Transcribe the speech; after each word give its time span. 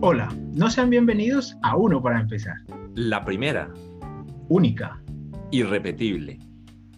Hola, 0.00 0.28
no 0.54 0.70
sean 0.70 0.90
bienvenidos 0.90 1.56
a 1.62 1.76
Uno 1.76 2.02
para 2.02 2.20
empezar. 2.20 2.56
La 2.94 3.24
primera, 3.24 3.72
Única, 4.48 5.02
irrepetible, 5.50 6.38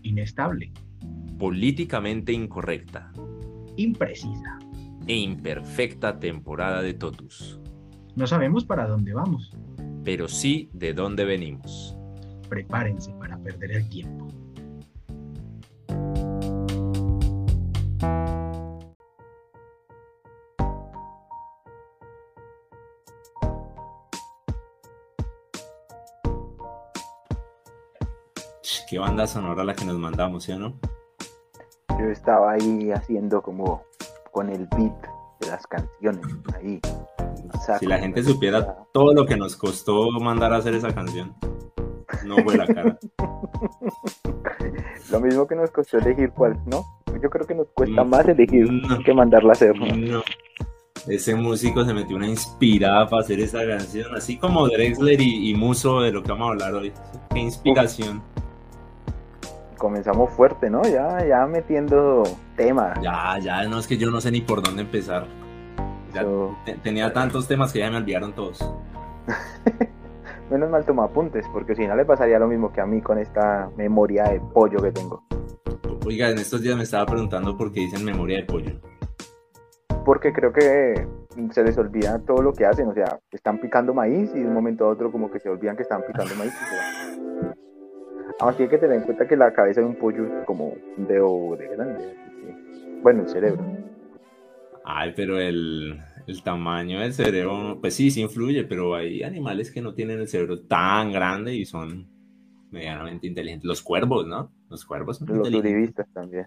inestable, 0.03 0.73
políticamente 1.39 2.33
incorrecta 2.33 3.11
imprecisa. 3.77 4.59
e 5.07 5.17
imperfecta 5.17 6.19
temporada 6.21 6.83
de 6.83 6.95
Totus, 6.95 7.59
No 8.17 8.27
sabemos 8.27 8.65
para 8.65 8.87
dónde 8.87 9.15
vamos. 9.15 9.51
pero 10.05 10.29
sí 10.29 10.71
de 10.73 10.93
dónde 10.95 11.25
venimos. 11.25 11.97
Prepárense 12.49 13.13
para 13.15 13.39
perder 13.39 13.73
el 13.73 13.89
tiempo. 13.89 14.29
Qué 28.91 28.99
banda 28.99 29.25
sonora 29.25 29.63
la 29.63 29.73
que 29.75 29.85
nos 29.85 29.97
mandamos, 30.01 30.43
¿sí 30.43 30.51
o 30.51 30.59
no? 30.59 30.75
Yo 31.91 32.07
estaba 32.07 32.55
ahí 32.55 32.91
haciendo 32.91 33.41
como 33.41 33.85
con 34.33 34.49
el 34.51 34.67
beat 34.77 35.07
de 35.39 35.47
las 35.47 35.65
canciones, 35.69 36.27
ahí. 36.57 36.81
Si 37.79 37.87
la 37.87 37.99
gente 37.99 38.23
supiera 38.25 38.77
todo 38.93 39.13
lo 39.15 39.27
que 39.27 39.37
nos 39.37 39.55
costó 39.55 40.11
mandar 40.21 40.53
a 40.53 40.57
hacer 40.57 40.75
esa 40.75 40.93
canción, 40.95 41.35
no 42.25 42.37
fue 42.39 42.57
la 42.57 42.67
cara. 42.67 42.99
Lo 45.11 45.21
mismo 45.21 45.47
que 45.47 45.55
nos 45.55 45.71
costó 45.71 45.99
elegir 45.99 46.31
cuál, 46.31 46.59
¿no? 46.67 46.85
Yo 47.23 47.29
creo 47.31 47.47
que 47.47 47.55
nos 47.55 47.69
cuesta 47.75 48.03
Mm, 48.03 48.09
más 48.09 48.27
elegir 48.29 48.73
no. 48.73 48.99
que 49.05 49.15
mandarla 49.15 49.51
a 49.51 49.53
hacer. 49.53 49.77
No. 49.79 50.23
Ese 51.07 51.35
músico 51.35 51.85
se 51.85 51.93
metió 51.95 52.17
una 52.17 52.29
inspirada 52.29 53.09
para 53.09 53.23
hacer 53.23 53.41
esa 53.41 53.67
canción, 53.67 54.15
así 54.17 54.37
como 54.37 54.67
Drexler 54.69 55.21
y, 55.21 55.51
y 55.51 55.55
Muso 55.55 56.01
de 56.01 56.13
lo 56.13 56.23
que 56.23 56.33
vamos 56.33 56.49
a 56.49 56.51
hablar 56.53 56.75
hoy. 56.75 56.93
Qué 57.33 57.41
inspiración. 57.41 58.23
Comenzamos 59.81 60.31
fuerte, 60.35 60.69
¿no? 60.69 60.83
Ya, 60.83 61.25
ya 61.27 61.47
metiendo 61.47 62.23
tema. 62.55 62.93
Ya, 63.03 63.39
ya, 63.41 63.65
no 63.67 63.79
es 63.79 63.87
que 63.87 63.97
yo 63.97 64.11
no 64.11 64.21
sé 64.21 64.31
ni 64.31 64.43
por 64.43 64.63
dónde 64.63 64.83
empezar. 64.83 65.27
Ya 66.13 66.21
So, 66.21 66.55
te- 66.67 66.75
tenía 66.75 67.11
tantos 67.15 67.49
temas 67.49 67.73
que 67.73 67.79
ya 67.79 67.91
me 67.91 67.97
olvidaron 67.97 68.35
todos. 68.35 68.59
menos 70.51 70.69
mal 70.69 70.85
toma 70.85 71.05
apuntes, 71.05 71.47
porque 71.51 71.75
si 71.75 71.87
no 71.87 71.97
le 71.97 72.05
pasaría 72.05 72.39
lo 72.39 72.47
mismo 72.47 72.71
que 72.73 72.83
a 72.83 72.87
mí 72.87 73.01
con 73.01 73.17
esta 73.19 73.71
memoria 73.79 74.25
de 74.25 74.41
pollo 74.53 74.83
que 74.83 74.93
tengo. 74.93 75.23
Oiga, 76.05 76.29
en 76.29 76.37
estos 76.39 76.61
días 76.61 76.77
me 76.77 76.83
estaba 76.83 77.07
preguntando 77.07 77.57
por 77.57 77.73
qué 77.73 77.81
dicen 77.81 78.05
memoria 78.05 78.37
de 78.39 78.45
pollo. 78.45 78.73
Porque 80.05 80.33
creo 80.35 80.53
que 80.53 81.07
se 81.53 81.63
les 81.65 81.79
olvida 81.79 82.19
todo 82.27 82.43
lo 82.43 82.53
que 82.53 82.67
hacen, 82.67 82.87
o 82.89 82.93
sea, 82.93 83.19
están 83.31 83.59
picando 83.59 83.95
maíz 83.95 84.31
y 84.35 84.41
de 84.41 84.47
un 84.47 84.53
momento 84.53 84.85
a 84.85 84.89
otro 84.89 85.11
como 85.11 85.31
que 85.31 85.41
se 85.41 85.49
olvidan 85.49 85.77
que 85.77 85.83
están 85.85 86.03
picando 86.07 86.35
maíz. 86.35 86.53
y 86.53 86.65
se 86.67 86.77
van. 86.77 87.30
Aunque 88.41 88.65
hay 88.65 88.69
que 88.69 88.79
tener 88.79 88.97
en 88.97 89.03
cuenta 89.03 89.29
que 89.29 89.37
la 89.37 89.53
cabeza 89.53 89.81
de 89.81 89.87
un 89.87 89.97
pollo 89.97 90.25
es 90.25 90.45
como 90.47 90.75
un 90.97 91.07
dedo 91.07 91.57
de 91.57 91.69
grande. 91.69 92.17
Bueno, 93.03 93.23
el 93.23 93.29
cerebro. 93.29 93.65
Ay, 94.85 95.13
pero 95.15 95.39
el, 95.39 96.01
el 96.27 96.43
tamaño 96.43 97.01
del 97.01 97.13
cerebro, 97.13 97.79
pues 97.81 97.95
sí, 97.95 98.11
sí 98.11 98.23
influye, 98.23 98.65
pero 98.65 98.95
hay 98.95 99.23
animales 99.23 99.71
que 99.71 99.83
no 99.83 99.95
tienen 99.95 100.21
el 100.21 100.29
cerebro 100.29 100.61
tan 100.63 101.13
grande 101.13 101.55
y 101.55 101.65
son 101.65 102.09
medianamente 102.71 103.27
inteligentes. 103.27 103.67
Los 103.67 103.83
cuervos, 103.83 104.27
¿no? 104.27 104.51
Los 104.69 104.85
cuervos 104.85 105.19
son 105.19 105.29
Los 105.29 105.53
uribistas 105.53 106.07
también. 106.13 106.47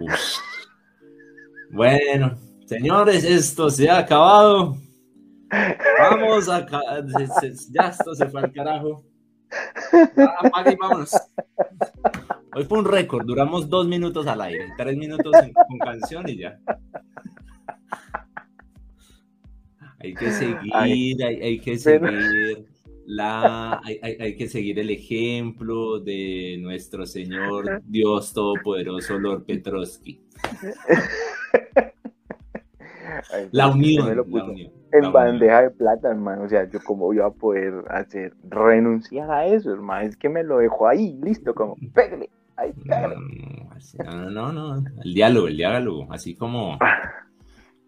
Uf. 0.00 0.38
Bueno, 1.70 2.36
señores, 2.66 3.24
esto 3.24 3.70
se 3.70 3.88
ha 3.88 3.98
acabado. 3.98 4.76
Vamos 5.98 6.48
a... 6.48 6.66
Ya 7.70 7.88
esto 7.88 8.14
se 8.14 8.26
fue 8.26 8.42
al 8.42 8.52
carajo. 8.52 9.04
Y 10.66 10.76
vámonos. 10.76 11.12
Hoy 12.54 12.64
fue 12.64 12.78
un 12.78 12.84
récord, 12.84 13.24
duramos 13.26 13.68
dos 13.68 13.86
minutos 13.88 14.26
al 14.26 14.40
aire, 14.42 14.68
tres 14.76 14.96
minutos 14.96 15.32
con 15.68 15.78
canción 15.78 16.28
y 16.28 16.36
ya. 16.38 16.58
Hay 19.98 20.14
que 20.14 20.30
seguir, 20.30 20.72
Ay. 20.74 21.16
hay, 21.22 21.40
hay 21.42 21.58
que 21.60 21.78
Pero- 21.82 22.10
seguir 22.10 22.66
la, 23.06 23.80
hay, 23.84 23.98
hay- 24.02 24.16
hay 24.20 24.36
que 24.36 24.48
seguir 24.48 24.78
el 24.78 24.90
ejemplo 24.90 25.98
de 26.00 26.58
nuestro 26.60 27.06
Señor 27.06 27.82
Dios 27.86 28.32
Todopoderoso 28.32 29.18
Lord 29.18 29.44
Petrovsky. 29.44 30.20
Ay, 33.32 33.48
La 33.52 33.68
unión, 33.68 34.06
me 34.06 34.14
lo 34.14 34.24
la 34.24 34.30
puso 34.30 34.44
unión. 34.46 34.72
En 34.92 35.02
la 35.02 35.08
unión. 35.08 35.12
bandeja 35.12 35.62
de 35.62 35.70
plata, 35.70 36.10
hermano. 36.10 36.44
O 36.44 36.48
sea, 36.48 36.68
yo 36.70 36.78
cómo 36.84 37.12
iba 37.12 37.26
a 37.26 37.30
poder 37.30 37.84
hacer 37.88 38.34
renunciar 38.48 39.30
a 39.30 39.46
eso, 39.46 39.72
hermano. 39.72 40.06
Es 40.08 40.16
que 40.16 40.28
me 40.28 40.42
lo 40.42 40.58
dejó 40.58 40.88
ahí, 40.88 41.18
listo, 41.22 41.54
como 41.54 41.76
pégale. 41.94 42.30
Ahí, 42.56 42.72
pégale. 42.72 43.16
No, 44.04 44.30
no, 44.30 44.52
no, 44.52 44.52
no, 44.52 44.84
el 45.04 45.14
diálogo, 45.14 45.48
el 45.48 45.56
diálogo, 45.56 46.06
así 46.10 46.34
como, 46.36 46.78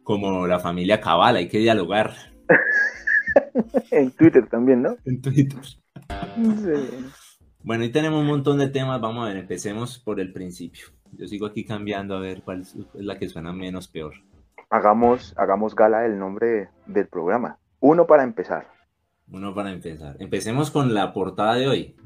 como 0.02 0.46
la 0.46 0.58
familia 0.58 1.00
Cabal, 1.00 1.36
hay 1.36 1.48
que 1.48 1.58
dialogar 1.58 2.12
En 3.90 4.10
Twitter 4.12 4.46
también, 4.48 4.82
¿no? 4.82 4.96
en 5.04 5.20
Twitter. 5.20 5.62
Sí. 5.62 7.06
Bueno, 7.62 7.84
ahí 7.84 7.90
tenemos 7.90 8.20
un 8.20 8.26
montón 8.26 8.58
de 8.58 8.68
temas, 8.68 9.00
vamos 9.00 9.24
a 9.24 9.28
ver, 9.28 9.38
empecemos 9.38 9.98
por 9.98 10.20
el 10.20 10.32
principio. 10.32 10.86
Yo 11.12 11.26
sigo 11.26 11.46
aquí 11.46 11.64
cambiando 11.64 12.14
a 12.16 12.20
ver 12.20 12.42
cuál 12.42 12.60
es 12.60 12.76
la 12.94 13.18
que 13.18 13.28
suena 13.28 13.52
menos 13.52 13.88
peor. 13.88 14.14
Hagamos, 14.70 15.32
hagamos 15.36 15.74
gala 15.74 16.00
del 16.00 16.18
nombre 16.18 16.70
del 16.86 17.06
programa. 17.08 17.58
Uno 17.80 18.06
para 18.06 18.24
empezar. 18.24 18.68
Uno 19.30 19.54
para 19.54 19.70
empezar. 19.70 20.16
Empecemos 20.18 20.70
con 20.70 20.92
la 20.94 21.12
portada 21.12 21.54
de 21.54 21.68
hoy, 21.68 21.96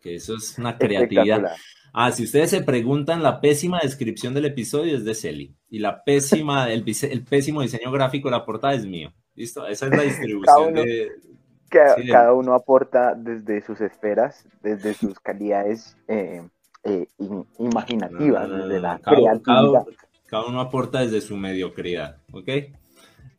que 0.00 0.14
eso 0.14 0.36
es 0.36 0.58
una 0.58 0.78
creatividad. 0.78 1.52
Ah, 1.94 2.10
si 2.10 2.24
ustedes 2.24 2.48
se 2.50 2.62
preguntan, 2.62 3.22
la 3.22 3.40
pésima 3.40 3.80
descripción 3.82 4.32
del 4.32 4.46
episodio 4.46 4.96
es 4.96 5.04
de 5.04 5.14
Celi. 5.14 5.54
Y 5.68 5.78
la 5.80 6.02
pésima, 6.04 6.70
el, 6.72 6.84
pésimo 7.28 7.60
diseño 7.62 7.90
gráfico 7.90 8.28
de 8.28 8.36
la 8.38 8.44
portada 8.46 8.74
es 8.74 8.86
mío. 8.86 9.12
¿Listo? 9.34 9.66
Esa 9.66 9.86
es 9.86 9.92
la 9.96 10.02
distribución 10.02 10.68
uno. 10.72 10.80
de. 10.82 11.10
Sí, 11.96 12.06
cada 12.08 12.34
uno 12.34 12.52
aporta 12.54 13.14
desde 13.14 13.62
sus 13.62 13.80
esferas, 13.80 14.46
desde 14.62 14.92
sus 14.92 15.18
calidades 15.20 15.96
eh, 16.06 16.42
eh, 16.84 17.06
in- 17.16 17.46
imaginativas, 17.58 18.46
No, 18.46 18.48
no, 18.48 18.58
no, 18.58 18.66
desde 18.68 18.80
la 18.80 18.98
cada, 18.98 19.16
creatividad. 19.16 19.72
cada- 19.72 19.84
cada 20.32 20.46
uno 20.46 20.62
aporta 20.62 21.00
desde 21.00 21.20
su 21.20 21.36
mediocridad, 21.36 22.16
¿ok? 22.32 22.48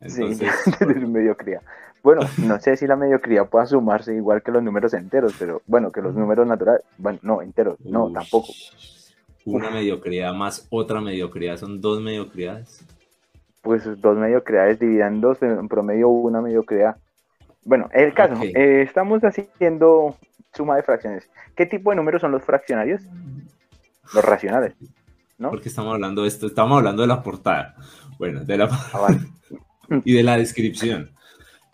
Entonces, 0.00 0.48
sí, 0.64 0.70
desde 0.78 1.00
su 1.00 1.08
mediocridad. 1.08 1.60
Bueno, 2.04 2.20
no 2.38 2.60
sé 2.60 2.76
si 2.76 2.86
la 2.86 2.94
mediocridad 2.94 3.48
pueda 3.48 3.66
sumarse 3.66 4.14
igual 4.14 4.44
que 4.44 4.52
los 4.52 4.62
números 4.62 4.94
enteros, 4.94 5.34
pero 5.36 5.60
bueno, 5.66 5.90
que 5.90 6.00
los 6.00 6.14
números 6.14 6.46
naturales, 6.46 6.84
bueno, 6.96 7.18
no, 7.22 7.42
enteros, 7.42 7.80
no, 7.80 8.12
tampoco. 8.12 8.52
Una 9.44 9.70
mediocridad 9.70 10.32
más 10.34 10.68
otra 10.70 11.00
mediocridad, 11.00 11.56
son 11.56 11.80
dos 11.80 12.00
mediocridades. 12.00 12.84
Pues 13.60 13.82
dos 14.00 14.16
mediocridades 14.16 14.78
divididas 14.78 15.10
en 15.10 15.20
dos, 15.20 15.42
en 15.42 15.66
promedio 15.66 16.08
una 16.10 16.40
mediocridad. 16.40 16.96
Bueno, 17.64 17.88
el 17.92 18.14
caso, 18.14 18.40
eh, 18.40 18.82
estamos 18.82 19.20
haciendo 19.24 20.14
suma 20.52 20.76
de 20.76 20.84
fracciones. 20.84 21.28
¿Qué 21.56 21.66
tipo 21.66 21.90
de 21.90 21.96
números 21.96 22.20
son 22.20 22.30
los 22.30 22.44
fraccionarios? 22.44 23.02
Los 24.14 24.24
racionales, 24.24 24.76
¿no? 25.44 25.50
Porque 25.50 25.68
estamos 25.68 25.92
hablando 25.92 26.22
de 26.22 26.28
esto, 26.28 26.46
estamos 26.46 26.78
hablando 26.78 27.02
de 27.02 27.08
la 27.08 27.22
portada. 27.22 27.76
Bueno, 28.18 28.44
de 28.44 28.56
la 28.56 28.64
Ah, 28.64 28.98
vale. 28.98 29.20
y 30.04 30.14
de 30.14 30.22
la 30.22 30.36
descripción. 30.38 31.10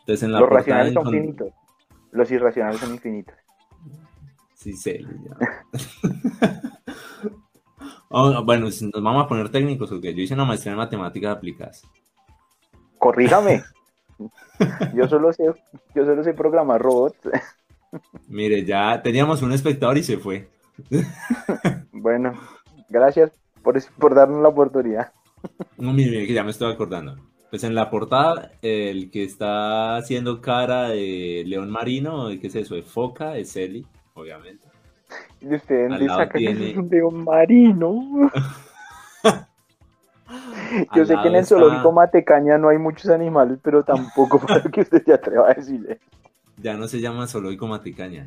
Entonces 0.00 0.24
en 0.24 0.32
la 0.32 0.40
Los 0.40 0.48
portada 0.48 0.78
racionales 0.78 0.94
son 0.94 1.12
finitos. 1.12 1.52
Los 2.12 2.30
irracionales 2.30 2.80
son 2.80 2.92
infinitos. 2.92 3.34
Sí, 4.54 4.74
ya. 4.84 5.00
Oh, 8.12 8.42
bueno, 8.44 8.68
si 8.72 8.86
nos 8.86 9.00
vamos 9.00 9.24
a 9.24 9.28
poner 9.28 9.50
técnicos, 9.50 9.88
porque 9.88 10.12
yo 10.12 10.20
hice 10.20 10.34
una 10.34 10.44
maestría 10.44 10.72
en 10.72 10.78
matemáticas 10.78 11.36
aplicadas. 11.36 11.86
Corríjame. 12.98 13.62
Yo 14.96 15.08
solo 15.08 15.32
sé, 15.32 15.44
yo 15.94 16.04
solo 16.04 16.22
sé 16.24 16.34
programar 16.34 16.82
robots. 16.82 17.20
Mire, 18.26 18.64
ya 18.64 19.00
teníamos 19.00 19.40
un 19.42 19.52
espectador 19.52 19.96
y 19.96 20.02
se 20.02 20.18
fue. 20.18 20.50
Bueno, 21.92 22.34
gracias 22.88 23.39
por, 23.62 23.76
es- 23.76 23.90
por 23.98 24.14
darnos 24.14 24.42
la 24.42 24.48
oportunidad. 24.48 25.12
No, 25.78 25.92
mire, 25.94 26.10
mire, 26.10 26.26
que 26.26 26.34
ya 26.34 26.44
me 26.44 26.50
estoy 26.50 26.70
acordando. 26.72 27.16
Pues 27.48 27.64
en 27.64 27.74
la 27.74 27.88
portada, 27.90 28.52
el 28.62 29.10
que 29.10 29.24
está 29.24 29.96
haciendo 29.96 30.40
cara 30.42 30.90
de 30.90 31.42
león 31.46 31.70
marino, 31.70 32.28
¿qué 32.40 32.46
es 32.48 32.54
eso? 32.54 32.74
De 32.74 32.82
foca, 32.82 33.36
es 33.38 33.52
Celi, 33.54 33.84
obviamente. 34.14 34.66
Y 35.40 35.54
usted 35.54 35.90
Al 35.90 35.98
le 36.00 36.06
lado 36.06 36.20
saca 36.20 36.32
que 36.38 36.38
tiene- 36.46 36.70
es 36.72 36.76
un 36.76 36.88
león 36.90 37.24
marino. 37.24 38.30
Yo 40.94 41.04
sé 41.04 41.16
que 41.22 41.28
en 41.28 41.34
el 41.34 41.44
zoológico 41.46 41.78
está- 41.78 41.90
Matecaña 41.90 42.58
no 42.58 42.68
hay 42.68 42.78
muchos 42.78 43.10
animales, 43.10 43.58
pero 43.62 43.82
tampoco 43.82 44.38
para 44.38 44.62
que 44.62 44.82
usted 44.82 45.02
se 45.04 45.12
atreva 45.12 45.50
a 45.50 45.54
decirle. 45.54 45.98
Ya 46.58 46.74
no 46.76 46.86
se 46.86 47.00
llama 47.00 47.26
Zoológico 47.26 47.66
Matecaña. 47.66 48.26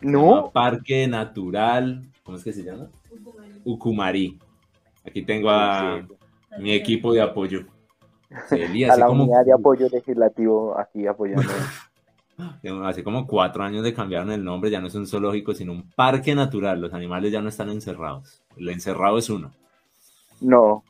se 0.00 0.06
No, 0.06 0.36
llama 0.36 0.50
Parque 0.52 1.08
Natural, 1.08 2.04
¿cómo 2.22 2.36
es 2.36 2.44
que 2.44 2.52
se 2.52 2.62
llama? 2.62 2.88
Ucumari. 3.64 4.38
Aquí 5.06 5.22
tengo 5.24 5.50
a 5.50 6.02
mi 6.58 6.72
equipo 6.72 7.12
de 7.12 7.20
apoyo. 7.22 7.60
Celi, 8.48 8.84
A 8.90 8.96
la 8.96 9.06
como, 9.06 9.24
unidad 9.24 9.44
de 9.44 9.52
apoyo 9.52 9.88
legislativo 9.88 10.78
aquí 10.78 11.06
apoyando. 11.06 11.42
hace 12.84 13.04
como 13.04 13.26
cuatro 13.26 13.62
años 13.62 13.84
de 13.84 13.94
cambiaron 13.94 14.32
el 14.32 14.42
nombre, 14.44 14.70
ya 14.70 14.80
no 14.80 14.86
es 14.86 14.94
un 14.94 15.06
zoológico, 15.06 15.54
sino 15.54 15.72
un 15.72 15.90
parque 15.94 16.34
natural. 16.34 16.80
Los 16.80 16.94
animales 16.94 17.30
ya 17.32 17.40
no 17.42 17.48
están 17.48 17.68
encerrados. 17.70 18.42
El 18.56 18.68
encerrado 18.68 19.18
es 19.18 19.28
uno. 19.30 19.52
No, 20.40 20.82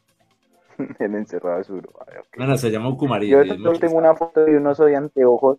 el 0.99 1.15
encerrado 1.15 1.61
es 1.61 1.69
duro. 1.69 1.91
Ay, 2.07 2.19
ok. 2.21 2.37
Bueno, 2.37 2.57
se 2.57 2.71
llama 2.71 2.89
Ucumari. 2.89 3.29
Yo 3.29 3.43
tengo 3.79 3.97
una 3.99 4.15
foto 4.15 4.45
de 4.45 4.57
un 4.57 4.67
oso 4.67 4.85
de 4.85 4.97
anteojos 4.97 5.59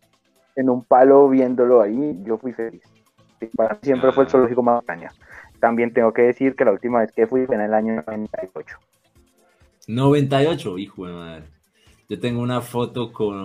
en 0.56 0.69
un 0.69 0.83
palo 0.83 1.30
viéndolo 1.30 1.81
ahí. 1.81 2.19
Yo 2.24 2.38
fui 2.38 2.54
feliz. 2.54 2.83
Para 3.56 3.74
mí 3.74 3.80
siempre 3.83 4.12
fue 4.12 4.24
el 4.24 4.27
Ah. 4.27 4.31
zoológico 4.31 4.63
más 4.63 4.80
extraño. 4.80 5.09
También 5.63 5.94
tengo 5.94 6.12
que 6.12 6.24
decir 6.24 6.57
que 6.57 6.65
la 6.65 6.74
última 6.74 7.00
vez 7.00 7.13
que 7.13 7.25
fui 7.25 7.45
fue 7.45 7.56
en 7.56 7.62
el 7.62 7.74
año 7.74 7.94
98. 8.06 8.75
98, 9.88 10.77
hijo 10.77 11.07
de 11.07 11.13
madre. 11.13 11.44
Yo 12.10 12.19
tengo 12.19 12.42
una 12.42 12.60
foto 12.60 13.13
con 13.13 13.38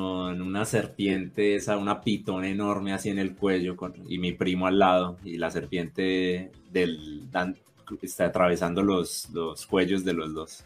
una 0.42 0.64
serpiente, 0.64 1.54
esa, 1.54 1.76
una 1.76 2.00
pitón 2.00 2.44
enorme 2.44 2.92
así 2.92 3.08
en 3.10 3.20
el 3.20 3.36
cuello, 3.36 3.76
con- 3.76 3.94
y 4.08 4.18
mi 4.18 4.32
primo 4.32 4.66
al 4.66 4.80
lado, 4.80 5.16
y 5.22 5.36
la 5.38 5.48
serpiente 5.52 6.50
del, 6.72 7.30
dan- 7.30 7.54
está 8.02 8.24
atravesando 8.24 8.82
los, 8.82 9.30
los 9.32 9.64
cuellos 9.68 10.04
de 10.04 10.12
los 10.14 10.34
dos. 10.34 10.64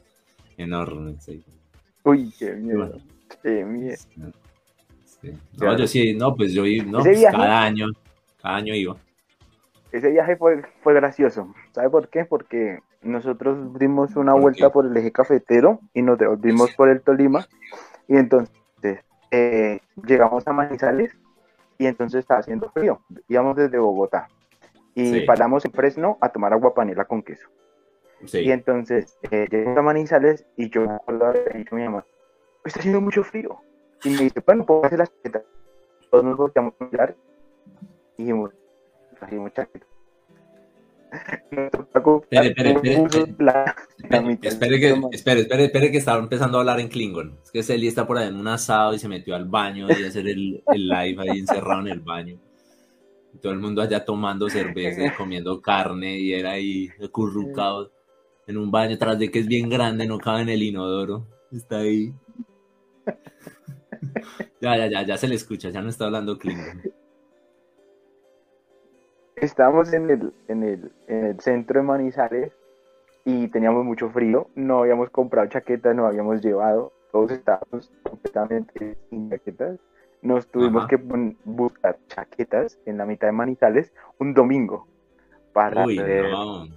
Enorme, 0.56 1.16
sí. 1.20 1.42
Uy, 2.02 2.32
qué 2.38 2.52
miedo. 2.54 2.78
Bueno. 2.78 2.94
Qué 3.42 3.62
miedo. 3.66 3.96
Sí. 5.04 5.32
No, 5.58 5.76
yo 5.76 5.86
sí, 5.86 6.14
no, 6.14 6.34
pues 6.34 6.54
yo 6.54 6.64
iba, 6.64 6.86
no, 6.86 7.00
pues 7.00 7.22
cada 7.30 7.62
año, 7.62 7.88
cada 8.40 8.56
año 8.56 8.74
iba. 8.74 8.96
Ese 9.92 10.10
viaje 10.10 10.36
fue, 10.36 10.62
fue 10.82 10.94
gracioso. 10.94 11.54
¿Sabe 11.72 11.90
por 11.90 12.08
qué? 12.08 12.24
Porque 12.24 12.80
nosotros 13.02 13.78
dimos 13.78 14.16
una 14.16 14.32
¿Por 14.32 14.40
vuelta 14.42 14.70
por 14.70 14.86
el 14.86 14.96
eje 14.96 15.12
cafetero 15.12 15.80
y 15.92 16.02
nos 16.02 16.18
devolvimos 16.18 16.74
por 16.74 16.88
el 16.88 17.02
Tolima. 17.02 17.46
Y 18.08 18.16
entonces 18.16 18.50
eh, 19.30 19.80
llegamos 20.06 20.46
a 20.48 20.52
Manizales 20.52 21.14
y 21.78 21.86
entonces 21.86 22.20
estaba 22.20 22.40
haciendo 22.40 22.70
frío. 22.70 23.00
Íbamos 23.28 23.56
desde 23.56 23.78
Bogotá 23.78 24.28
y 24.94 25.20
Sí. 25.20 25.20
paramos 25.26 25.64
en 25.64 25.72
Fresno 25.72 26.18
a 26.20 26.28
tomar 26.30 26.52
agua 26.52 26.74
panela 26.74 27.04
con 27.04 27.22
queso. 27.22 27.48
Sí. 28.24 28.40
Y 28.40 28.50
entonces 28.52 29.18
eh, 29.30 29.46
llegamos 29.50 29.78
a 29.78 29.82
Manizales 29.82 30.46
y 30.56 30.70
yo 30.70 30.82
me 30.82 30.92
acuerdo 30.94 31.26
haber 31.26 31.56
dicho 31.56 31.74
a 31.74 31.78
mi 31.78 31.84
mamá, 31.84 32.04
está 32.64 32.80
haciendo 32.80 33.00
mucho 33.00 33.24
frío. 33.24 33.58
Y 34.04 34.10
me 34.10 34.22
dice, 34.22 34.42
bueno, 34.46 34.64
póngase 34.64 34.96
la 34.96 35.06
chaqueta. 35.06 35.42
Todos 36.10 36.24
nos 36.24 36.36
volteamos 36.36 36.74
a 36.80 36.84
mirar 36.84 37.14
y 38.16 38.22
dijimos, 38.22 38.50
Paco 41.92 42.24
Espere, 42.30 42.48
espere, 42.48 42.70
espere, 42.70 43.34
la- 43.38 43.76
la 44.08 44.38
que, 44.40 44.48
espere, 44.48 44.76
espere, 45.12 45.64
espere 45.64 45.90
que 45.90 45.98
estaba 45.98 46.18
empezando 46.22 46.56
a 46.56 46.60
hablar 46.62 46.80
en 46.80 46.88
Klingon. 46.88 47.38
Es 47.44 47.50
que 47.50 47.62
Celi 47.62 47.86
está 47.86 48.06
por 48.06 48.16
ahí 48.18 48.28
en 48.28 48.36
un 48.36 48.48
asado 48.48 48.94
y 48.94 48.98
se 48.98 49.08
metió 49.08 49.34
al 49.34 49.44
baño 49.44 49.88
y 49.90 50.04
a 50.04 50.08
hacer 50.08 50.26
el, 50.26 50.62
el 50.66 50.88
live 50.88 51.16
ahí 51.20 51.38
encerrado 51.38 51.82
en 51.82 51.88
el 51.88 52.00
baño. 52.00 52.38
Y 53.34 53.38
todo 53.38 53.52
el 53.52 53.58
mundo 53.58 53.82
allá 53.82 54.04
tomando 54.04 54.48
cerveza 54.48 55.04
y 55.04 55.10
comiendo 55.10 55.60
carne 55.60 56.18
y 56.18 56.32
era 56.32 56.52
ahí 56.52 56.88
acurrucado 57.02 57.90
en 58.46 58.56
un 58.56 58.70
baño 58.70 58.96
tras 58.98 59.18
de 59.18 59.30
que 59.30 59.40
es 59.40 59.46
bien 59.46 59.68
grande, 59.68 60.06
no 60.06 60.18
cabe 60.18 60.42
en 60.42 60.48
el 60.48 60.62
inodoro. 60.62 61.26
Está 61.50 61.78
ahí. 61.78 62.12
Ya, 64.60 64.76
ya, 64.76 64.86
ya, 64.88 65.02
ya 65.02 65.16
se 65.16 65.26
le 65.28 65.34
escucha, 65.34 65.70
ya 65.70 65.80
no 65.82 65.88
está 65.88 66.04
hablando 66.06 66.38
Klingon. 66.38 66.82
Estábamos 69.42 69.92
en 69.92 70.08
el, 70.08 70.32
en, 70.46 70.62
el, 70.62 70.92
en 71.08 71.26
el 71.26 71.40
centro 71.40 71.80
de 71.80 71.86
Manizales 71.86 72.52
y 73.24 73.48
teníamos 73.48 73.84
mucho 73.84 74.08
frío. 74.08 74.46
No 74.54 74.78
habíamos 74.78 75.10
comprado 75.10 75.48
chaquetas, 75.48 75.96
no 75.96 76.06
habíamos 76.06 76.40
llevado. 76.42 76.92
Todos 77.10 77.32
estábamos 77.32 77.90
completamente 78.04 78.96
sin 79.10 79.30
chaquetas. 79.30 79.80
Nos 80.22 80.46
tuvimos 80.46 80.84
Ajá. 80.84 80.90
que 80.90 80.96
buscar 81.44 81.98
chaquetas 82.06 82.78
en 82.86 82.96
la 82.98 83.04
mitad 83.04 83.26
de 83.26 83.32
Manizales 83.32 83.92
un 84.20 84.32
domingo 84.32 84.86
para 85.52 85.84
Uy, 85.86 85.96
no. 85.98 86.68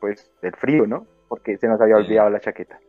pues 0.00 0.32
del 0.40 0.56
frío, 0.56 0.86
¿no? 0.86 1.06
Porque 1.28 1.58
se 1.58 1.68
nos 1.68 1.78
había 1.82 1.96
Sí. 1.96 2.04
olvidado 2.04 2.30
la 2.30 2.40
chaqueta. 2.40 2.80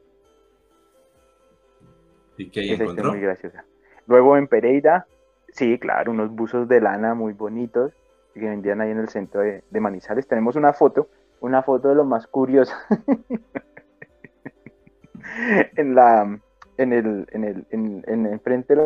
¿Y 2.38 2.50
qué 2.50 2.62
ahí 2.62 2.71
Esa 2.71 2.83
encontró? 2.83 3.12
muy 3.12 3.19
graciosa. 3.19 3.65
Luego 4.07 4.38
en 4.38 4.47
Pereira, 4.47 5.06
sí, 5.50 5.77
claro, 5.80 6.12
unos 6.12 6.31
buzos 6.31 6.69
de 6.69 6.80
lana 6.80 7.13
muy 7.13 7.33
bonitos 7.33 7.91
que 8.39 8.50
vendían 8.50 8.81
ahí 8.81 8.92
en 8.92 9.00
el 9.00 9.10
centro 9.10 9.42
de, 9.42 9.63
de 9.69 9.80
Manizales. 9.80 10.28
Tenemos 10.28 10.56
una 10.56 10.74
foto, 10.74 11.10
una 11.39 11.63
foto 11.63 11.89
de 11.89 11.95
lo 11.95 12.06
más 12.06 12.28
curioso. 12.28 12.74
en 15.75 15.95
la, 15.95 16.39
en 16.78 16.94
el, 16.94 17.28
en 17.31 17.44
el, 17.44 17.66
en, 17.72 18.04
en 18.07 18.25
el 18.25 18.39
frente 18.39 18.75
de 18.75 18.81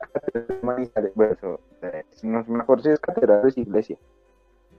la 0.00 0.06
catedral 0.08 0.46
de 0.48 0.66
Manizales, 0.66 1.12
bueno, 1.14 1.32
eso, 1.32 1.60
eh, 1.82 2.04
no 2.22 2.44
me 2.46 2.60
acuerdo 2.60 2.84
si 2.84 2.90
es 2.90 3.00
catedral 3.00 3.42
o 3.44 3.48
es 3.48 3.56
iglesia. 3.56 3.96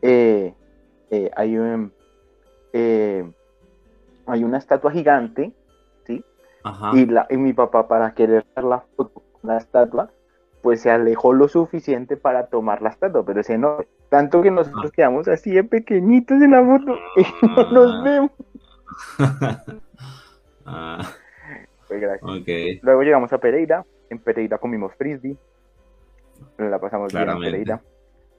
Eh, 0.01 0.53
eh, 1.09 1.31
hay 1.35 1.57
un, 1.57 1.91
eh, 2.73 3.29
hay 4.25 4.43
una 4.43 4.57
estatua 4.57 4.91
gigante, 4.91 5.53
¿sí? 6.05 6.23
Ajá. 6.63 6.91
Y, 6.93 7.05
la, 7.05 7.25
y 7.29 7.37
mi 7.37 7.53
papá, 7.53 7.87
para 7.87 8.13
querer 8.13 8.45
ver 8.55 8.65
la 8.65 8.79
foto 8.95 9.13
con 9.13 9.49
la 9.49 9.57
estatua, 9.57 10.11
pues 10.67 10.81
se 10.81 10.91
alejó 10.91 11.31
lo 11.31 11.47
suficiente 11.47 12.17
para 12.17 12.47
tomar 12.47 12.81
la 12.81 12.89
estatua, 12.89 13.25
pero 13.25 13.39
ese 13.39 13.57
no. 13.57 13.77
Tanto 14.09 14.41
que 14.41 14.51
nosotros 14.51 14.87
Ah. 14.87 14.93
quedamos 14.93 15.25
así 15.29 15.51
de 15.51 15.63
pequeñitos 15.63 16.41
en 16.41 16.51
la 16.51 16.61
foto 16.61 16.93
y 17.15 17.23
no 17.47 17.71
nos 17.71 18.03
vemos. 18.03 18.31
ah, 20.65 21.09
Pues 21.87 22.01
gracias. 22.01 22.29
ok. 22.29 22.83
Luego 22.83 23.01
llegamos 23.03 23.31
a 23.31 23.37
Pereira. 23.37 23.85
En 24.09 24.19
Pereira 24.19 24.57
comimos 24.57 24.93
frisbee. 24.95 25.37
La 26.57 26.79
pasamos 26.79 27.13
bien 27.13 27.29
en. 27.29 27.39
Pereira. 27.39 27.81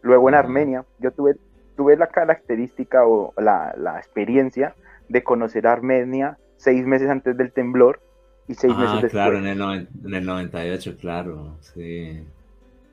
Luego 0.03 0.29
en. 0.29 0.35
Armenia, 0.35 0.85
yo 0.99 1.11
tuve, 1.13 1.37
tuve 1.79 1.97
la 1.97 2.09
característica 2.09 3.07
o 3.07 3.33
la, 3.39 3.75
la 3.79 3.97
experiencia 3.97 4.75
de 5.09 5.25
conocer 5.25 5.67
Armenia 5.67 6.37
seis 6.59 6.87
meses 6.87 7.09
antes 7.09 7.39
del 7.39 7.53
temblor 7.53 8.01
y 8.49 8.55
seis 8.55 8.73
Ah, 8.77 8.81
meses 8.81 8.93
después. 8.95 9.13
claro, 9.13 9.39
en 9.39 9.47
el, 9.47 9.59
noven- 9.59 9.89
en 10.05 10.15
el 10.15 10.25
98, 10.27 10.97
claro, 11.01 11.57
sí. 11.61 12.27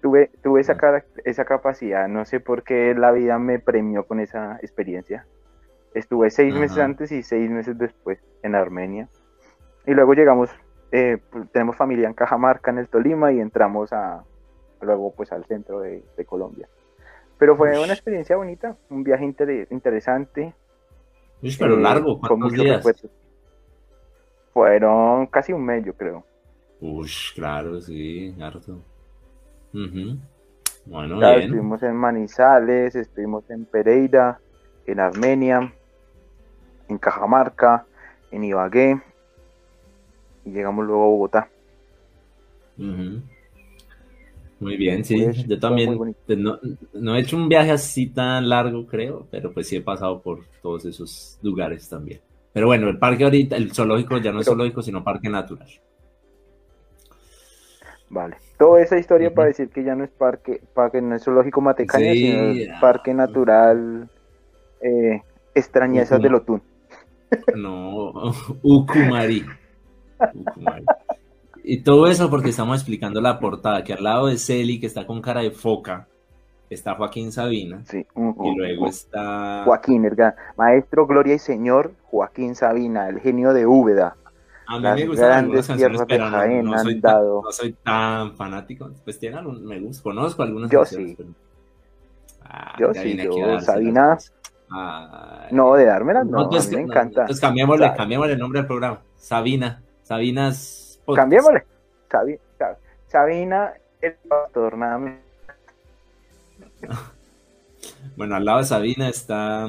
tuve, 0.02 0.30
tuve 0.44 0.62
esa, 0.62 0.74
Ah. 0.74 0.78
cara- 0.78 1.06
esa 1.24 1.46
capacidad, 1.46 2.08
no 2.08 2.26
sé 2.26 2.40
por 2.40 2.62
qué 2.64 2.94
la 2.96 3.12
vida 3.12 3.40
me 3.40 3.58
premió 3.60 4.04
con 4.06 4.20
esa 4.20 4.58
experiencia. 4.62 5.26
Estuve 5.94 6.30
seis 6.30 6.52
Ajá. 6.52 6.62
meses 6.62 6.78
antes 6.78 7.12
y 7.12 7.24
seis 7.24 7.50
meses 7.50 7.78
después 7.78 8.20
en 8.44 8.54
Armenia. 8.54 9.08
Y 9.88 9.92
luego 9.94 10.14
llegamos, 10.14 10.50
eh, 10.92 11.18
pues, 11.32 11.50
tenemos 11.52 11.76
familia 11.78 12.08
en 12.08 12.14
Cajamarca, 12.14 12.70
en 12.72 12.80
el 12.80 12.88
Tolima, 12.90 13.32
y 13.32 13.40
entramos 13.40 13.94
a, 13.94 14.24
luego 14.82 15.14
pues 15.16 15.32
al 15.32 15.46
centro 15.46 15.80
de, 15.80 16.04
de 16.18 16.26
Colombia. 16.26 16.68
Pero 17.38 17.56
fue 17.56 17.72
Ush. 17.78 17.84
una 17.86 17.94
experiencia 17.94 18.36
bonita, 18.36 18.76
un 18.90 19.04
viaje 19.04 19.24
inter- 19.26 19.68
interesante. 19.72 20.54
Pero 21.60 21.78
eh, 21.78 21.82
largo, 21.82 22.20
con 22.20 22.28
¿cuántos 22.30 22.52
muchos 22.52 22.64
días? 22.66 22.78
recuerdos. 22.78 23.12
Fueron 24.56 25.26
casi 25.28 25.52
un 25.52 25.66
mes, 25.66 25.84
yo 25.84 25.94
creo. 25.94 26.26
Uy, 26.80 27.12
claro, 27.36 27.82
sí, 27.82 28.34
harto. 28.40 28.80
Ujú. 29.74 30.18
Bueno, 30.86 31.18
Claro, 31.18 31.40
bien. 31.40 31.50
estuvimos 31.50 31.84
en 31.84 31.94
Manizales, 31.98 32.96
estuvimos 32.96 33.44
en 33.50 33.66
Pereira, 33.66 34.40
en 34.88 35.02
Armenia, 35.02 35.74
en 36.88 36.98
Cajamarca, 36.98 37.86
en 38.32 38.46
Ibagué 38.46 39.02
y 40.46 40.52
llegamos 40.52 40.86
luego 40.86 41.04
a 41.04 41.08
Bogotá. 41.08 41.50
Muy 44.62 44.78
bien, 44.78 45.04
sí. 45.04 45.22
Pues, 45.22 45.46
Yo 45.48 45.60
también 45.60 45.98
pues, 45.98 46.40
no, 46.40 46.60
no 46.94 47.14
he 47.14 47.20
hecho 47.20 47.36
un 47.36 47.50
viaje 47.50 47.72
así 47.72 48.08
tan 48.08 48.48
largo, 48.48 48.86
creo, 48.88 49.28
pero 49.30 49.52
pues 49.52 49.68
sí 49.68 49.76
he 49.76 49.82
pasado 49.82 50.22
por 50.22 50.46
todos 50.62 50.86
esos 50.86 51.38
lugares 51.42 51.90
también. 51.90 52.22
Pero 52.56 52.68
bueno, 52.68 52.88
el 52.88 52.98
parque 52.98 53.26
ahorita, 53.26 53.58
el 53.58 53.74
zoológico 53.74 54.18
ya 54.20 54.32
no 54.32 54.40
es 54.40 54.46
Pero- 54.46 54.56
zoológico, 54.56 54.82
sino 54.82 55.04
parque 55.04 55.28
natural. 55.28 55.68
Vale. 58.10 58.38
Toda 58.58 58.82
esa 58.82 58.98
historia 58.98 59.34
para 59.34 59.50
decir 59.50 59.68
que 59.68 59.84
ya 59.84 59.94
no 59.94 60.06
es 60.06 60.10
parque, 60.10 60.62
parque 60.74 61.02
no 61.02 61.16
es 61.16 61.24
zoológico 61.26 61.60
Matecaña, 61.60 62.14
Sí, 62.14 62.28
sino 62.28 62.44
es 62.44 62.70
ah. 62.70 62.78
parque 62.80 63.14
natural 63.14 64.10
eh, 64.80 65.22
extrañezas 65.54 66.22
del 66.22 66.36
Otún. 66.36 66.62
No, 67.58 68.14
Ucumari. 68.64 69.46
Ucumari. 70.34 70.86
Y 71.62 71.82
todo 71.84 72.08
eso 72.08 72.30
porque 72.30 72.52
estamos 72.52 72.78
explicando 72.78 73.20
la 73.20 73.38
portada, 73.38 73.84
que 73.84 73.92
al 73.92 74.04
lado 74.06 74.28
de 74.28 74.38
Celi, 74.38 74.80
que 74.80 74.86
está 74.86 75.06
con 75.06 75.22
cara 75.22 75.42
de 75.42 75.52
foca, 75.52 76.08
está 76.70 76.96
Joaquín 76.96 77.32
Sabina, 77.32 77.82
Sí. 77.86 78.06
un- 78.16 78.36
y 78.38 78.50
un- 78.50 78.58
luego 78.58 78.84
un- 78.84 78.90
está... 78.90 79.64
Joaquín, 79.66 80.06
el 80.06 80.16
gran- 80.16 80.36
maestro, 80.58 81.06
gloria 81.08 81.36
y 81.36 81.40
señor 81.40 81.92
Joaquín 82.04 82.56
Sabina, 82.56 83.08
el 83.10 83.20
genio 83.20 83.54
de 83.54 83.66
Úbeda. 83.66 84.16
A 84.68 84.78
mí 84.78 84.84
las 84.84 84.96
me 85.00 85.08
gustan 85.08 85.32
algunas 85.32 85.68
canciones, 85.68 86.02
pero 86.08 86.30
no, 86.30 86.64
no 86.64 86.78
soy 86.80 87.00
tan, 87.02 87.24
no 87.28 87.52
soy 87.52 87.74
tan 87.84 88.36
fanático. 88.36 88.90
Pues 89.04 89.20
tienen 89.20 89.38
algún, 89.40 89.64
me 89.66 89.80
gusta, 89.80 90.02
conozco 90.04 90.42
algunas 90.42 90.72
Yo 90.72 90.80
canciones, 90.80 91.10
sí. 91.10 91.16
pero... 91.18 91.30
Ah, 92.48 92.76
Yo 92.80 92.94
sí, 92.94 93.18
yo, 93.18 93.60
Sabina, 93.62 94.16
pues. 94.16 94.32
No, 95.52 95.76
de 95.76 95.86
dármela, 95.86 96.24
no, 96.24 96.44
entonces, 96.44 96.68
a 96.74 96.78
mí 96.78 96.84
me 96.84 96.90
encanta. 96.92 97.22
Entonces 97.22 97.42
cambiémosle, 97.42 97.86
Sa- 97.88 97.94
cambiémosle 97.94 98.34
el 98.34 98.40
nombre 98.40 98.60
del 98.62 98.68
programa. 98.68 99.02
Sabina, 99.16 99.82
Sabinas 100.02 101.00
Podcast. 101.06 101.22
Cambiémosle. 101.24 101.64
Sabi- 102.10 102.40
Sa- 102.58 102.78
Sabina, 103.08 103.74
el 104.02 104.16
pastor, 104.28 104.78
nada 104.78 104.98
más. 104.98 105.14
Bueno, 108.16 108.36
al 108.36 108.46
lado 108.46 108.60
de 108.60 108.66
Sabina 108.66 109.10
está, 109.10 109.68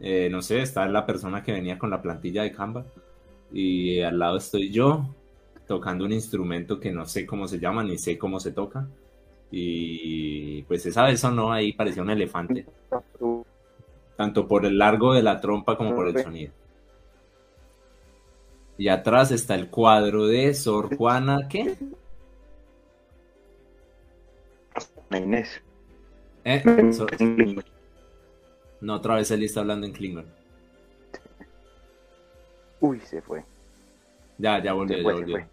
eh, 0.00 0.28
no 0.30 0.42
sé, 0.42 0.60
está 0.62 0.86
la 0.86 1.06
persona 1.06 1.42
que 1.42 1.52
venía 1.52 1.78
con 1.78 1.90
la 1.90 2.02
plantilla 2.02 2.42
de 2.42 2.52
Canva. 2.52 2.84
Y 3.52 4.00
al 4.00 4.18
lado 4.18 4.36
estoy 4.38 4.70
yo 4.70 5.06
tocando 5.66 6.04
un 6.04 6.12
instrumento 6.12 6.78
que 6.80 6.92
no 6.92 7.06
sé 7.06 7.26
cómo 7.26 7.48
se 7.48 7.58
llama, 7.58 7.82
ni 7.82 7.98
sé 7.98 8.18
cómo 8.18 8.40
se 8.40 8.52
toca. 8.52 8.86
Y 9.50 10.62
pues 10.62 10.86
esa 10.86 11.04
vez 11.04 11.20
sonó 11.20 11.52
ahí, 11.52 11.72
parecía 11.72 12.02
un 12.02 12.10
elefante, 12.10 12.66
tanto 14.16 14.48
por 14.48 14.64
el 14.64 14.78
largo 14.78 15.14
de 15.14 15.22
la 15.22 15.40
trompa 15.40 15.76
como 15.76 15.94
por 15.94 16.08
el 16.08 16.22
sonido. 16.22 16.52
Y 18.78 18.88
atrás 18.88 19.30
está 19.30 19.54
el 19.54 19.68
cuadro 19.68 20.26
de 20.26 20.54
Sor 20.54 20.96
Juana, 20.96 21.48
¿qué? 21.48 21.76
Inés. 25.10 25.62
Eh, 26.44 26.92
Sor- 26.92 27.10
no, 28.80 28.94
otra 28.94 29.14
vez 29.16 29.30
él 29.30 29.42
está 29.44 29.60
hablando 29.60 29.86
en 29.86 29.92
Klingon. 29.92 30.26
Uy, 32.80 32.98
se 33.00 33.22
fue. 33.22 33.44
Ya, 34.38 34.60
ya 34.62 34.72
volvió, 34.72 34.96
ya 34.96 35.02
fue, 35.04 35.12
se 35.14 35.20
volvió. 35.20 35.46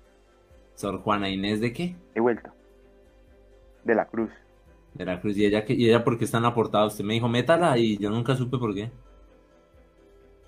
Sor 0.76 1.00
Juana 1.02 1.30
Inés 1.30 1.62
de 1.62 1.74
qué? 1.74 1.96
He 2.16 2.20
vuelto. 2.20 2.50
De 3.84 3.94
la 3.96 4.06
cruz. 4.06 4.32
De 4.94 5.06
la 5.06 5.22
Cruz. 5.22 5.38
¿Y 5.38 5.46
ella, 5.46 5.64
qué- 5.66 5.74
y 5.76 5.88
ella 5.88 6.04
por 6.04 6.18
qué 6.18 6.26
está 6.26 6.38
en 6.38 6.44
la 6.44 6.56
portada? 6.56 6.88
Usted 6.88 7.04
me 7.04 7.14
dijo, 7.14 7.28
métala 7.30 7.78
y 7.78 7.98
yo 7.98 8.10
nunca 8.10 8.36
supe 8.36 8.58
por 8.58 8.74
qué. 8.74 8.90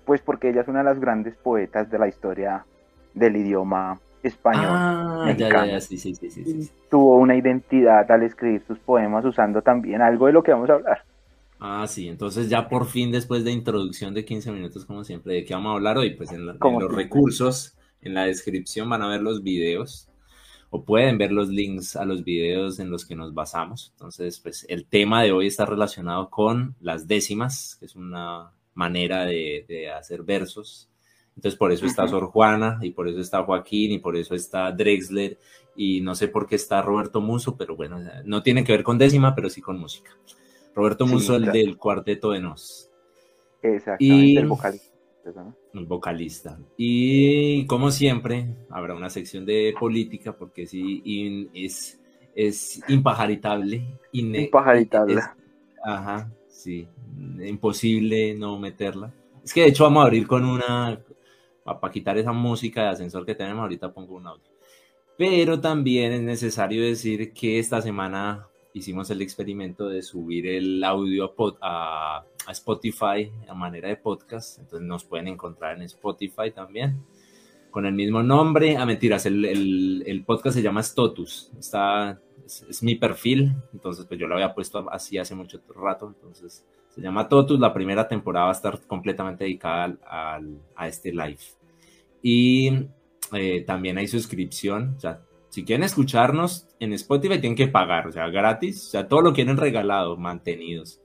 Pues 0.04 0.20
porque 0.20 0.48
ella 0.50 0.62
es 0.62 0.68
una 0.68 0.80
de 0.80 0.84
las 0.86 0.98
grandes 0.98 1.36
poetas 1.36 1.88
de 1.90 1.98
la 1.98 2.08
historia 2.08 2.66
del 3.14 3.36
idioma 3.36 4.00
español. 4.22 4.82
Ah, 5.24 5.34
ya, 5.38 5.50
ya, 5.50 5.66
ya, 5.66 5.80
sí, 5.80 5.98
sí, 5.98 6.14
sí, 6.14 6.30
sí. 6.30 6.46
Tuvo 6.90 7.16
una 7.18 7.34
identidad 7.34 8.08
al 8.10 8.22
escribir 8.22 8.62
sus 8.66 8.78
poemas 8.78 9.24
usando 9.24 9.62
también 9.62 10.00
algo 10.02 10.26
de 10.26 10.32
lo 10.32 10.42
que 10.42 10.52
vamos 10.52 10.70
a 10.70 10.74
hablar. 10.74 11.04
Ah, 11.58 11.86
sí, 11.86 12.08
entonces 12.08 12.48
ya 12.48 12.68
por 12.68 12.86
fin 12.86 13.12
después 13.12 13.44
de 13.44 13.52
introducción 13.52 14.14
de 14.14 14.24
15 14.24 14.50
minutos, 14.50 14.84
como 14.84 15.04
siempre, 15.04 15.34
¿de 15.34 15.44
qué 15.44 15.54
vamos 15.54 15.70
a 15.70 15.74
hablar 15.76 15.96
hoy? 15.98 16.14
Pues 16.16 16.32
en, 16.32 16.46
la- 16.46 16.58
en 16.60 16.60
Como 16.60 16.78
los 16.78 16.92
recursos, 16.92 17.76
en 18.00 18.14
la 18.14 18.24
descripción 18.26 18.90
van 18.90 19.02
a 19.02 19.08
ver 19.08 19.22
los 19.22 19.42
videos 19.44 20.08
o 20.70 20.84
pueden 20.84 21.18
ver 21.18 21.32
los 21.32 21.48
links 21.50 21.96
a 21.96 22.04
los 22.06 22.24
videos 22.24 22.80
en 22.80 22.90
los 22.90 23.06
que 23.06 23.16
nos 23.16 23.34
basamos. 23.34 23.90
Entonces, 23.94 24.40
pues 24.40 24.66
el 24.70 24.86
tema 24.86 25.22
de 25.24 25.32
hoy 25.32 25.48
está 25.48 25.66
relacionado 25.66 26.30
con 26.30 26.76
las 26.80 27.08
décimas, 27.08 27.76
que 27.80 27.86
es 27.86 27.96
una 27.96 28.52
manera 28.74 29.26
de, 29.26 29.66
de 29.68 29.90
hacer 29.92 30.24
versos. 30.24 30.90
Entonces, 31.36 31.58
por 31.58 31.72
eso 31.72 31.86
está. 31.86 32.06
Sor 32.08 32.26
Juana 32.26 32.78
y 32.82 32.90
por 32.90 33.08
eso 33.08 33.18
está 33.20 33.42
Joaquín 33.42 33.92
y 33.92 33.98
por 33.98 34.16
eso 34.16 34.34
está 34.34 34.70
Drexler 34.72 35.38
y 35.74 36.00
no 36.02 36.14
sé 36.14 36.28
por 36.28 36.46
qué 36.46 36.56
está 36.56 36.82
Roberto 36.82 37.20
Muso, 37.20 37.56
pero 37.56 37.74
bueno, 37.76 37.98
no 38.24 38.42
tiene 38.42 38.62
que 38.64 38.72
ver 38.72 38.82
con 38.82 38.98
décima, 38.98 39.34
pero 39.34 39.48
sí 39.48 39.60
con 39.62 39.78
música. 39.78 40.10
Roberto 40.74 41.06
Sí, 41.06 41.12
Muso, 41.12 41.36
el 41.36 41.46
del 41.46 41.76
cuarteto 41.78 42.30
de 42.30 42.40
Nos, 42.40 42.90
Exactamente, 43.62 44.04
Y- 44.04 44.36
el 44.36 44.46
vocalista. 44.46 44.88
¿no? 45.36 45.54
el 45.74 45.86
vocalista. 45.86 46.58
Y 46.76 47.64
como 47.66 47.90
siempre, 47.92 48.54
habrá 48.70 48.94
una 48.94 49.08
sección 49.08 49.46
de 49.46 49.72
política 49.78 50.36
porque 50.36 50.66
sí, 50.66 51.00
in- 51.04 51.48
es, 51.54 51.98
es 52.34 52.82
impajaritable. 52.88 53.86
ine- 54.12 54.42
Impajaritable. 54.46 55.14
es- 55.20 55.30
ajá, 55.84 56.30
sí, 56.48 56.88
imposible 57.46 58.34
no 58.34 58.58
meterla. 58.58 59.12
Es 59.44 59.52
que 59.52 59.62
de 59.62 59.68
hecho 59.68 59.84
vamos 59.84 60.02
a 60.02 60.06
abrir 60.06 60.26
con 60.26 60.44
una, 60.44 61.00
para 61.64 61.92
quitar 61.92 62.18
esa 62.18 62.32
música 62.32 62.82
de 62.82 62.88
ascensor 62.88 63.24
que 63.26 63.34
tenemos, 63.34 63.62
ahorita 63.62 63.92
pongo 63.92 64.14
un 64.16 64.26
audio. 64.26 64.50
Pero 65.16 65.60
también 65.60 66.12
es 66.12 66.22
necesario 66.22 66.82
decir 66.84 67.32
que 67.32 67.58
esta 67.58 67.80
semana 67.82 68.46
hicimos 68.74 69.10
el 69.10 69.20
experimento 69.20 69.88
de 69.88 70.02
subir 70.02 70.46
el 70.46 70.82
audio 70.82 71.34
a, 71.60 72.24
a- 72.46 72.52
Spotify 72.52 73.30
a 73.46 73.54
manera 73.54 73.88
de 73.88 73.96
podcast. 73.96 74.58
Entonces 74.58 74.86
nos 74.88 75.04
pueden 75.04 75.28
encontrar 75.28 75.76
en 75.76 75.82
Spotify 75.82 76.50
también. 76.52 77.04
Con 77.70 77.86
el 77.86 77.92
mismo 77.94 78.22
nombre. 78.22 78.76
A 78.76 78.84
mentiras, 78.86 79.26
el, 79.26 79.44
el- 79.44 80.02
el 80.06 80.24
podcast 80.24 80.56
se 80.56 80.62
llama 80.62 80.82
Stotus. 80.82 81.52
Está, 81.58 82.18
es, 82.44 82.62
es 82.68 82.82
mi 82.82 82.96
perfil. 82.96 83.54
Entonces, 83.72 84.06
pues 84.06 84.18
yo 84.18 84.26
lo 84.26 84.34
había 84.34 84.54
puesto 84.54 84.90
así 84.90 85.18
hace 85.18 85.34
mucho 85.34 85.60
rato. 85.76 86.08
Entonces, 86.16 86.66
se 86.94 87.00
llama 87.00 87.28
Totus. 87.28 87.58
La 87.58 87.72
primera 87.72 88.06
temporada 88.08 88.46
va 88.46 88.52
a 88.52 88.54
estar 88.54 88.80
completamente 88.86 89.44
dedicada 89.44 89.84
al- 89.84 90.00
al- 90.06 90.58
a 90.76 90.88
este 90.88 91.10
live. 91.12 91.38
Y 92.22 92.86
eh, 93.32 93.64
también 93.66 93.98
hay 93.98 94.06
suscripción. 94.08 94.94
O 94.96 95.00
sea, 95.00 95.20
si 95.48 95.64
quieren 95.64 95.84
escucharnos 95.84 96.66
en 96.80 96.92
Spotify, 96.92 97.38
tienen 97.40 97.56
que 97.56 97.68
pagar. 97.68 98.06
O 98.06 98.12
sea, 98.12 98.28
gratis. 98.28 98.86
O 98.86 98.90
sea, 98.90 99.08
todo 99.08 99.22
lo 99.22 99.32
quieren 99.32 99.56
regalado, 99.56 100.16
mantenidos. 100.16 101.00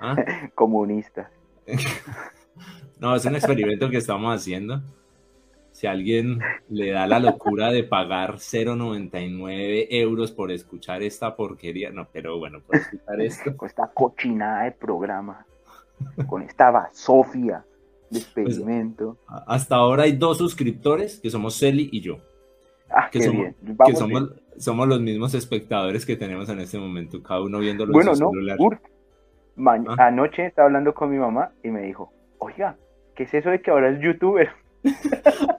¿Ah? 0.00 0.16
Comunista. 0.54 1.30
No, 2.98 3.16
es 3.16 3.24
un 3.24 3.34
experimento 3.34 3.88
que 3.88 3.96
estamos 3.96 4.34
haciendo. 4.34 4.82
Si 5.80 5.86
alguien 5.86 6.40
le 6.68 6.90
da 6.90 7.06
la 7.06 7.18
locura 7.18 7.70
de 7.72 7.84
pagar 7.84 8.34
0,99 8.34 9.86
euros 9.88 10.30
por 10.30 10.50
escuchar 10.52 11.02
esta 11.02 11.34
porquería, 11.36 11.90
no, 11.90 12.06
pero 12.12 12.38
bueno, 12.38 12.60
por 12.60 12.76
escuchar 12.76 13.18
esto, 13.22 13.56
Con 13.56 13.66
esta 13.66 13.86
cochinada 13.86 14.64
de 14.64 14.72
programa. 14.72 15.46
Con 16.26 16.42
esta 16.42 16.70
basofia 16.70 17.64
de 18.10 18.18
experimento. 18.18 19.16
a- 19.26 19.44
hasta 19.54 19.76
ahora 19.76 20.02
hay 20.02 20.12
dos 20.12 20.36
suscriptores, 20.36 21.18
que 21.18 21.30
somos 21.30 21.58
Celi 21.58 21.88
y 21.90 22.02
yo, 22.02 22.18
ah, 22.90 23.08
que 23.10 23.22
somos, 23.22 23.40
bien. 23.62 23.76
que 23.86 23.94
somos, 24.58 24.86
los 24.86 25.00
mismos 25.00 25.32
espectadores 25.32 26.04
que 26.04 26.14
tenemos 26.16 26.46
en 26.50 26.60
este 26.60 26.78
momento, 26.78 27.22
cada 27.22 27.40
uno 27.40 27.58
viéndolo 27.58 27.90
Bueno, 27.94 28.10
en 28.10 28.16
su 28.18 28.24
no, 28.24 28.30
ma- 29.56 29.82
Ah. 29.96 30.08
anoche 30.08 30.44
estaba 30.44 30.66
hablando 30.66 30.92
con 30.92 31.10
mi 31.10 31.16
mamá 31.18 31.52
y 31.64 31.68
me 31.68 31.80
dijo, 31.80 32.12
oiga, 32.38 32.76
¿qué 33.14 33.22
es 33.22 33.32
eso 33.32 33.48
de 33.48 33.62
que 33.62 33.70
ahora 33.70 33.88
es 33.88 34.00
youtuber? 34.02 34.50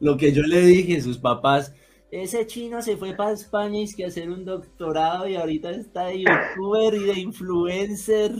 Lo 0.00 0.16
que 0.16 0.32
yo 0.32 0.42
le 0.42 0.60
dije 0.60 0.98
a 0.98 1.00
sus 1.02 1.18
papás, 1.18 1.74
ese 2.10 2.46
chino 2.46 2.80
se 2.82 2.96
fue 2.96 3.14
para 3.14 3.32
España 3.32 3.78
y 3.78 3.82
es 3.84 3.96
que 3.96 4.04
a 4.04 4.08
hacer 4.08 4.30
un 4.30 4.44
doctorado 4.44 5.26
y 5.28 5.36
ahorita 5.36 5.70
está 5.70 6.04
de 6.06 6.20
youtuber 6.22 6.94
y 6.94 7.04
de 7.04 7.20
influencer. 7.20 8.32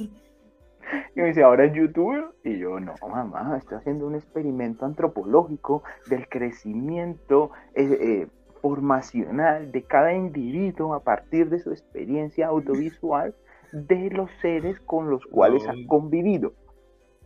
Y 1.17 1.21
me 1.21 1.29
dice, 1.29 1.43
¿ahora 1.43 1.65
es 1.65 1.75
youtuber? 1.75 2.27
Y 2.45 2.59
yo, 2.59 2.79
no, 2.79 2.95
mamá, 3.09 3.57
estoy 3.59 3.79
haciendo 3.79 4.07
un 4.07 4.15
experimento 4.15 4.85
antropológico 4.85 5.83
del 6.09 6.29
crecimiento 6.29 7.51
eh, 7.75 7.89
eh, 8.01 8.27
formacional 8.63 9.73
de 9.73 9.83
cada 9.83 10.13
individuo 10.15 10.95
a 10.95 11.03
partir 11.03 11.49
de 11.51 11.59
su 11.59 11.71
experiencia 11.73 12.47
audiovisual 12.49 13.35
de 13.73 14.11
los 14.11 14.31
seres 14.41 14.79
con 14.81 15.11
los 15.11 15.25
cuales 15.27 15.67
ha 15.67 15.73
Oh. 15.73 15.87
convivido. 15.89 16.53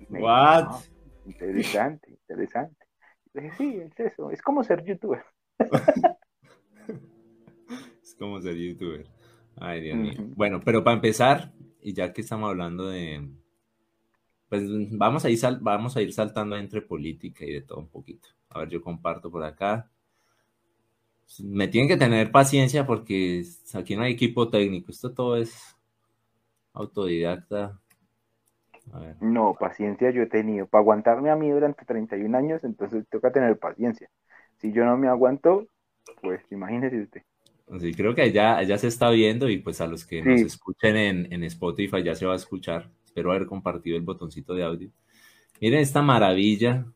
Me 0.08 0.20
dijo, 0.20 0.30
What? 0.30 0.64
"Ah, 0.70 0.80
interesante, 1.26 2.10
interesante. 2.10 2.79
Dije, 3.34 3.50
sí, 3.56 3.76
es 3.80 3.99
eso, 4.00 4.30
es 4.30 4.42
como 4.42 4.64
ser 4.64 4.84
youtuber. 4.84 5.25
Es 8.02 8.14
como 8.14 8.40
ser 8.40 8.56
youtuber. 8.56 9.06
Ay, 9.56 9.80
Dios 9.82 9.99
mío. 9.99 10.12
Bueno, 10.34 10.60
pero 10.64 10.82
para 10.82 10.96
empezar, 10.96 11.52
y 11.82 11.92
ya 11.92 12.12
que 12.12 12.22
estamos 12.22 12.49
hablando 12.50 12.88
de. 12.88 13.28
Pues 14.49 14.64
vamos 14.90 15.25
a 15.25 15.30
ir, 15.30 15.38
sal- 15.38 15.60
vamos 15.62 15.96
a 15.96 16.02
ir 16.02 16.12
saltando 16.12 16.56
entre 16.56 16.82
política 16.82 17.44
y 17.44 17.52
de 17.52 17.62
todo 17.62 17.78
un 17.78 17.88
poquito. 17.88 18.28
A 18.49 18.60
ver, 18.60 18.68
yo 18.68 18.82
comparto 18.82 19.30
por 19.30 19.44
acá. 19.44 19.88
Me 21.44 21.68
tienen 21.68 21.88
que 21.88 21.96
tener 21.96 22.32
paciencia 22.32 22.84
porque 22.84 23.44
aquí 23.75 23.94
no 23.94 24.02
hay 24.02 24.12
equipo 24.12 24.49
técnico. 24.50 24.90
Esto 24.90 25.12
todo 25.12 25.37
es 25.37 25.76
autodidacta. 26.72 27.80
A 28.92 28.99
ver. 29.00 29.16
No, 29.20 29.54
paciencia 29.59 30.11
yo 30.11 30.23
he 30.23 30.26
tenido. 30.26 30.66
Para 30.66 30.80
aguantarme 30.82 31.30
a 31.30 31.37
mí 31.37 31.50
durante 31.50 31.85
31 31.85 32.35
años, 32.35 32.64
entonces 32.64 33.04
toca 33.11 33.30
tener 33.32 33.59
paciencia. 33.59 34.09
Si 34.59 34.73
yo 34.73 34.85
no 34.85 34.97
me 34.97 35.09
aguanto, 35.09 35.66
pues 36.23 36.40
imagínese 36.50 37.02
usted. 37.02 37.23
Sí, 37.78 37.94
creo 37.94 38.14
que 38.14 38.32
ya, 38.32 38.62
ya 38.64 38.78
se 38.78 38.88
está 38.88 39.11
viendo 39.11 39.49
y 39.49 39.59
pues 39.59 39.80
a 39.80 39.87
los 39.87 40.04
que 40.04 40.23
nos 40.23 40.40
escuchen 40.40 40.97
en, 40.97 41.32
en 41.32 41.44
Spotify 41.44 42.02
ya 42.02 42.14
se 42.16 42.26
va 42.26 42.32
a 42.32 42.37
escuchar. 42.37 42.90
Espero 43.04 43.30
haber 43.30 43.47
compartido 43.47 43.97
el 43.97 44.02
botoncito 44.02 44.54
de 44.54 44.64
audio. 44.64 44.90
Miren 45.61 45.80
esta 45.80 46.02
maravilla 46.02 46.87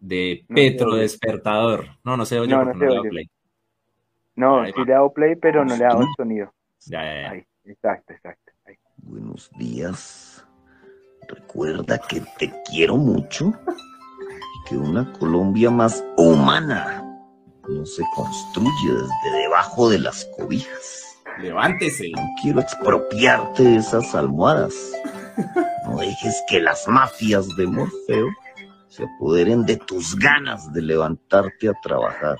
de 0.00 0.44
No 0.48 0.54
Petro. 0.56 0.94
Despertador. 0.94 1.86
No, 2.04 2.16
no 2.16 2.26
se 2.26 2.38
oye 2.38 2.56
No, 2.56 2.58
porque 2.58 2.74
no 2.74 2.74
no, 2.74 2.78
se 2.78 2.86
le 2.86 2.86
he 2.86 2.94
dado 2.94 3.00
oye. 3.02 3.10
play. 3.10 3.30
No, 4.36 4.64
Ahí 4.64 4.72
sí 4.72 4.80
va. 4.80 4.84
le 4.84 4.92
he 4.92 4.94
dado 4.94 5.12
play, 5.12 5.36
pero 5.36 5.64
no 5.64 5.76
le 5.76 5.84
he 5.84 5.86
dado 5.86 6.02
el 6.02 6.08
sonido. 6.16 6.52
Ya, 6.86 7.02
ya, 7.02 7.22
ya. 7.22 7.30
Ahí, 7.30 7.46
exacto, 7.64 8.12
exacto. 8.12 8.52
ahí. 8.66 8.76
Buenos 8.98 9.50
días. 9.58 10.29
Recuerda 11.30 11.98
que 11.98 12.22
te 12.38 12.52
quiero 12.68 12.96
mucho 12.96 13.52
y 13.68 14.68
que 14.68 14.76
una 14.76 15.12
Colombia 15.12 15.70
más 15.70 16.04
humana 16.16 17.04
no 17.68 17.86
se 17.86 18.02
construye 18.16 18.92
desde 18.92 19.38
debajo 19.38 19.88
de 19.88 20.00
las 20.00 20.24
cobijas. 20.36 21.18
Levántese. 21.40 22.10
No 22.16 22.22
quiero 22.42 22.60
expropiarte 22.60 23.62
de 23.62 23.76
esas 23.76 24.12
almohadas. 24.14 24.74
No 25.86 25.98
dejes 25.98 26.42
que 26.48 26.60
las 26.60 26.88
mafias 26.88 27.46
de 27.56 27.66
Morfeo 27.66 28.26
se 28.88 29.04
apoderen 29.04 29.64
de 29.64 29.76
tus 29.76 30.16
ganas 30.16 30.72
de 30.72 30.82
levantarte 30.82 31.68
a 31.68 31.74
trabajar. 31.80 32.38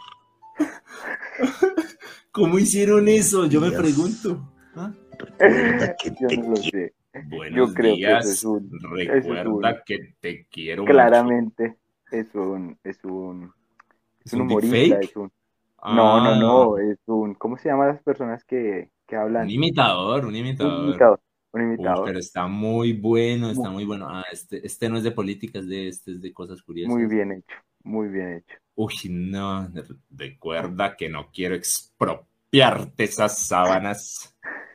¿Cómo 2.32 2.59
hicieron 2.59 3.06
eso? 3.06 3.47
Yo 3.47 3.61
me 3.61 3.70
pregunto. 3.70 4.52
¿Ah? 4.75 4.92
Recuerda 5.16 5.97
que 5.97 6.11
Yo 6.20 6.26
te 6.26 6.37
no 6.38 6.54
quiero. 6.54 7.00
Buenos 7.29 7.75
creo 7.75 7.97
que 7.97 8.12
eso 8.19 8.31
es 8.31 8.45
un- 8.45 8.71
eso 9.00 9.12
es 9.14 9.23
Recuerda 9.23 9.49
un- 9.75 9.83
que 9.85 10.14
te 10.21 10.47
quiero 10.47 10.83
mucho. 10.83 10.93
Claramente 10.93 11.76
es 12.11 12.35
un, 12.35 12.79
es 12.85 13.05
un, 13.05 13.52
es 14.21 14.26
¿Es 14.26 14.33
un 14.35 14.40
humorista, 14.43 14.79
deepfake? 14.79 15.05
es 15.11 15.17
un, 15.17 15.33
no, 15.83 16.21
no, 16.21 16.31
Ah, 16.31 16.38
no, 16.40 16.79
es 16.79 16.99
un, 17.07 17.35
¿cómo 17.35 17.57
se 17.57 17.69
llaman 17.69 17.88
las 17.88 18.02
personas 18.02 18.45
que, 18.45 18.90
que 19.07 19.17
hablan? 19.17 19.45
Un 19.45 19.50
imitador, 19.50 20.23
un 20.25 20.29
Un 20.31 20.37
imitador. 20.37 20.88
imitador, 20.90 21.21
un 21.52 21.61
Uy, 21.61 21.67
imitador. 21.75 22.05
pero 22.07 22.19
está 22.19 22.47
muy 22.47 22.93
bueno, 22.93 23.50
está 23.50 23.71
Muy- 23.71 23.75
muy 23.76 23.85
bueno. 23.87 24.07
Ah, 24.09 24.25
este, 24.31 24.64
este 24.67 24.88
no 24.88 24.97
es 24.99 25.02
de 25.05 25.11
política, 25.12 25.59
es 25.59 25.69
de, 25.69 25.88
este 25.88 26.12
es 26.12 26.21
de 26.21 26.33
cosas 26.33 26.62
curiosas. 26.62 26.95
Muy 26.95 27.07
bien 27.07 27.33
hecho, 27.33 27.57
muy 27.83 28.09
bien 28.09 28.35
hecho. 28.35 28.57
Uy, 28.76 28.95
no, 29.11 29.69
recuerda 30.11 30.97
que 30.97 31.09
no 31.09 31.31
quiero 31.33 31.55
expropiarte 31.55 33.05
esas 33.05 33.47
sábanas. 33.47 34.37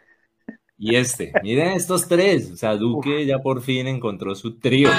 Y 0.78 0.96
este, 0.96 1.32
miren 1.42 1.74
estos 1.74 2.08
tres. 2.08 2.52
O 2.52 2.58
sea, 2.58 2.76
Duque 2.76 3.26
ya 3.26 3.40
por 3.40 3.62
fin 3.62 3.88
encontró 3.88 4.36
su 4.36 4.60
trío. 4.60 4.90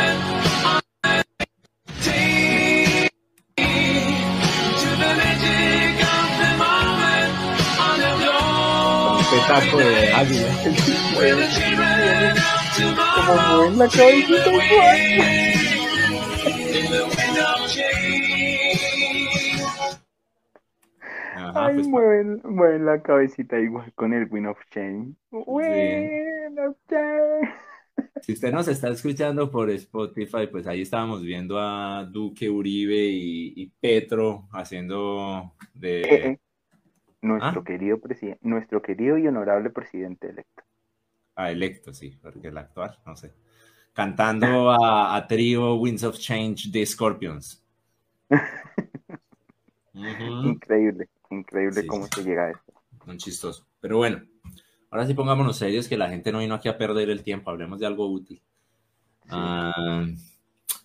Petaco 9.30 9.78
de 9.78 10.12
águila. 10.12 10.48
Como 13.16 13.34
mueven 13.56 13.78
la 13.78 13.88
cabecita 13.88 15.55
Ajá, 21.56 21.70
Ay, 21.70 21.74
pues, 21.74 21.88
mueven, 21.88 22.40
mueven 22.44 22.86
la 22.86 23.02
cabecita 23.02 23.58
igual 23.58 23.92
con 23.94 24.12
el 24.12 24.28
Win 24.30 24.46
of 24.46 24.58
Shame. 24.70 25.14
Win 25.30 26.58
of 26.58 26.76
Shame. 26.88 27.54
Si 28.20 28.32
usted 28.32 28.52
nos 28.52 28.66
está 28.68 28.88
escuchando 28.90 29.50
por 29.50 29.70
Spotify, 29.70 30.46
pues 30.50 30.66
ahí 30.66 30.82
estábamos 30.82 31.22
viendo 31.22 31.58
a 31.60 32.04
Duque, 32.04 32.50
Uribe 32.50 32.96
y, 32.96 33.52
y 33.56 33.66
Petro 33.80 34.48
haciendo 34.52 35.54
Eh, 36.02 36.14
de... 36.20 36.32
eh. 36.32 36.38
Nuestro 37.22 37.62
¿Ah? 37.62 37.64
querido 37.64 38.00
nuestro 38.42 38.82
querido 38.82 39.18
y 39.18 39.26
honorable 39.28 39.70
presidente 39.70 40.30
electo. 40.30 40.64
Ah, 41.34 41.50
electo, 41.50 41.92
sí, 41.94 42.18
porque 42.22 42.48
el 42.48 42.58
actual, 42.58 42.98
no 43.06 43.16
sé. 43.16 43.34
Cantando 43.92 44.70
a, 44.72 45.16
a 45.16 45.26
trío 45.28 45.76
Winds 45.76 46.04
of 46.04 46.18
Change 46.18 46.70
de 46.70 46.84
Scorpions. 46.86 47.64
Increíble, 50.42 51.08
increíble 51.30 51.82
Sí, 51.82 51.86
cómo 51.86 52.06
sí. 52.06 52.10
se 52.14 52.24
llega 52.24 52.46
a 52.46 52.50
esto. 52.50 52.72
Un 53.06 53.18
chistoso. 53.18 53.66
Pero 53.80 53.98
bueno, 53.98 54.22
ahora 54.90 55.06
sí 55.06 55.14
pongámonos 55.14 55.56
serios 55.56 55.88
que 55.88 55.96
la 55.96 56.08
gente 56.08 56.32
no 56.32 56.40
vino 56.40 56.54
aquí 56.54 56.68
a 56.68 56.78
perder 56.78 57.10
el 57.10 57.22
tiempo, 57.22 57.50
hablemos 57.50 57.78
de 57.80 57.86
algo 57.86 58.06
útil. 58.10 58.42
Ah, 59.28 60.06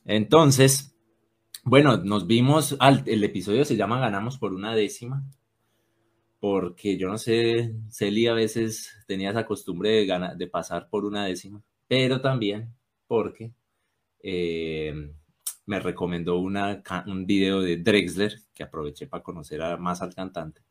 entonces, 0.06 0.96
bueno, 1.64 1.98
nos 1.98 2.28
vimos, 2.28 2.76
al- 2.80 3.04
el 3.08 3.24
episodio 3.24 3.66
se 3.66 3.76
llama 3.78 4.00
Ganamos 4.00 4.38
por 4.38 4.54
una 4.54 4.76
décima, 4.76 5.24
porque 6.40 6.98
yo 6.98 7.08
no 7.08 7.18
sé, 7.18 7.76
Celi 7.90 8.28
a 8.28 8.34
veces 8.34 8.92
tenía 9.08 9.30
esa 9.30 9.46
costumbre 9.46 9.92
de, 9.92 10.06
gana- 10.06 10.36
de 10.36 10.48
pasar 10.48 10.90
por 10.90 11.06
una 11.06 11.26
décima, 11.26 11.62
pero 11.88 12.20
también 12.22 12.74
porque 13.08 13.54
eh, 14.24 15.14
me 15.66 15.80
recomendó 15.80 16.40
una, 16.40 16.84
un 17.08 17.26
video 17.26 17.62
de 17.62 17.78
Drexler, 17.78 18.34
que 18.54 18.64
aproveché 18.64 19.08
para 19.08 19.24
conocer 19.24 19.62
a- 19.62 19.78
más 19.78 20.02
al 20.02 20.14
cantante, 20.16 20.62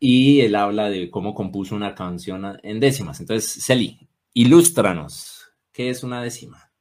y 0.00 0.40
él 0.42 0.54
habla 0.56 0.90
de 0.90 1.10
cómo 1.10 1.34
compuso 1.34 1.76
una 1.76 1.94
canción 1.94 2.58
en 2.62 2.80
décimas. 2.80 3.20
Entonces, 3.20 3.64
Celi, 3.64 4.08
ilústranos, 4.34 5.52
¿qué 5.72 5.90
es 5.90 6.04
una 6.04 6.22
décima? 6.22 6.72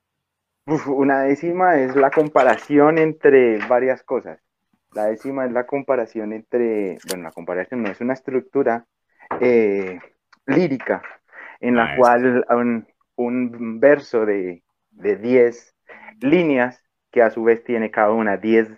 Uf, 0.66 0.88
una 0.90 1.22
décima 1.24 1.78
es 1.80 1.96
la 1.96 2.12
comparación 2.12 2.98
entre 2.98 3.58
varias 3.68 4.04
cosas. 4.04 4.40
La 4.94 5.06
décima 5.06 5.46
es 5.46 5.52
la 5.52 5.66
comparación 5.66 6.34
entre, 6.34 6.98
bueno, 7.08 7.24
la 7.24 7.32
comparación 7.32 7.84
no 7.84 7.90
es 7.92 8.02
una 8.02 8.14
estructura 8.14 8.86
eh, 9.42 10.00
lírica 10.46 11.02
en 11.60 11.76
la 11.78 11.88
Ah, 11.88 11.94
cual 11.94 12.46
un, 12.50 12.88
un 13.16 13.80
verso 13.80 14.26
de, 14.26 14.64
de 14.92 15.16
10 15.18 15.76
líneas, 16.22 16.84
que 17.12 17.22
a 17.22 17.30
su 17.32 17.44
vez 17.44 17.64
tiene 17.64 17.92
cada 17.92 18.12
una 18.12 18.38
10 18.38 18.70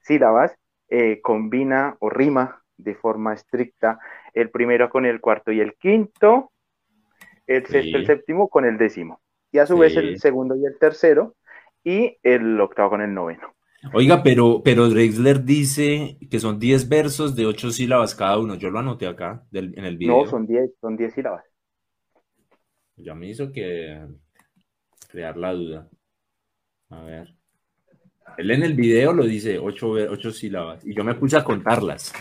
sílabas, 0.00 0.56
eh, 0.88 1.20
combina 1.22 1.96
o 2.00 2.10
rima 2.10 2.62
de 2.76 2.94
forma 2.94 3.34
estricta 3.34 3.98
el 4.34 4.50
primero 4.50 4.88
con 4.90 5.04
el 5.06 5.20
cuarto 5.20 5.52
y 5.52 5.60
el 5.60 5.74
quinto, 5.74 6.52
el 7.46 7.66
Sí. 7.66 7.72
sexto, 7.72 7.96
el 7.98 8.06
séptimo 8.06 8.48
con 8.48 8.64
el 8.64 8.78
décimo, 8.78 9.20
y 9.52 9.58
a 9.58 9.66
su 9.66 9.78
vez 9.78 9.96
el 9.96 10.18
segundo 10.18 10.56
y 10.56 10.64
el 10.66 10.78
tercero, 10.78 11.34
y 11.84 12.18
el 12.22 12.60
octavo 12.60 12.90
con 12.90 13.00
el 13.00 13.14
noveno. 13.14 13.54
Oiga, 13.94 14.22
pero, 14.22 14.62
pero 14.64 14.88
Drexler 14.88 15.44
dice 15.44 16.18
que 16.30 16.40
son 16.40 16.58
10 16.58 16.88
versos 16.88 17.36
de 17.36 17.46
8 17.46 17.70
sílabas 17.70 18.14
cada 18.14 18.38
uno. 18.38 18.56
Yo 18.56 18.70
lo 18.70 18.80
anoté 18.80 19.06
acá 19.06 19.44
del- 19.50 19.78
en 19.78 19.84
el 19.84 19.96
video. 19.96 20.24
No, 20.24 20.26
son 20.26 20.46
10, 20.46 20.70
son 20.80 20.96
10 20.96 21.14
sílabas. 21.14 21.44
Ya 22.96 23.14
me 23.14 23.28
hizo 23.28 23.52
que 23.52 24.06
crear 25.08 25.36
la 25.36 25.52
duda. 25.52 25.88
A 26.90 27.02
ver. 27.04 27.37
Él 28.36 28.50
en 28.50 28.62
el 28.62 28.74
video 28.74 29.12
lo 29.12 29.24
dice 29.24 29.58
8, 29.58 29.90
ocho 30.10 30.30
sílabas 30.30 30.84
y 30.86 30.94
yo 30.94 31.02
me 31.04 31.14
puse 31.14 31.36
a 31.36 31.44
contarlas. 31.44 32.12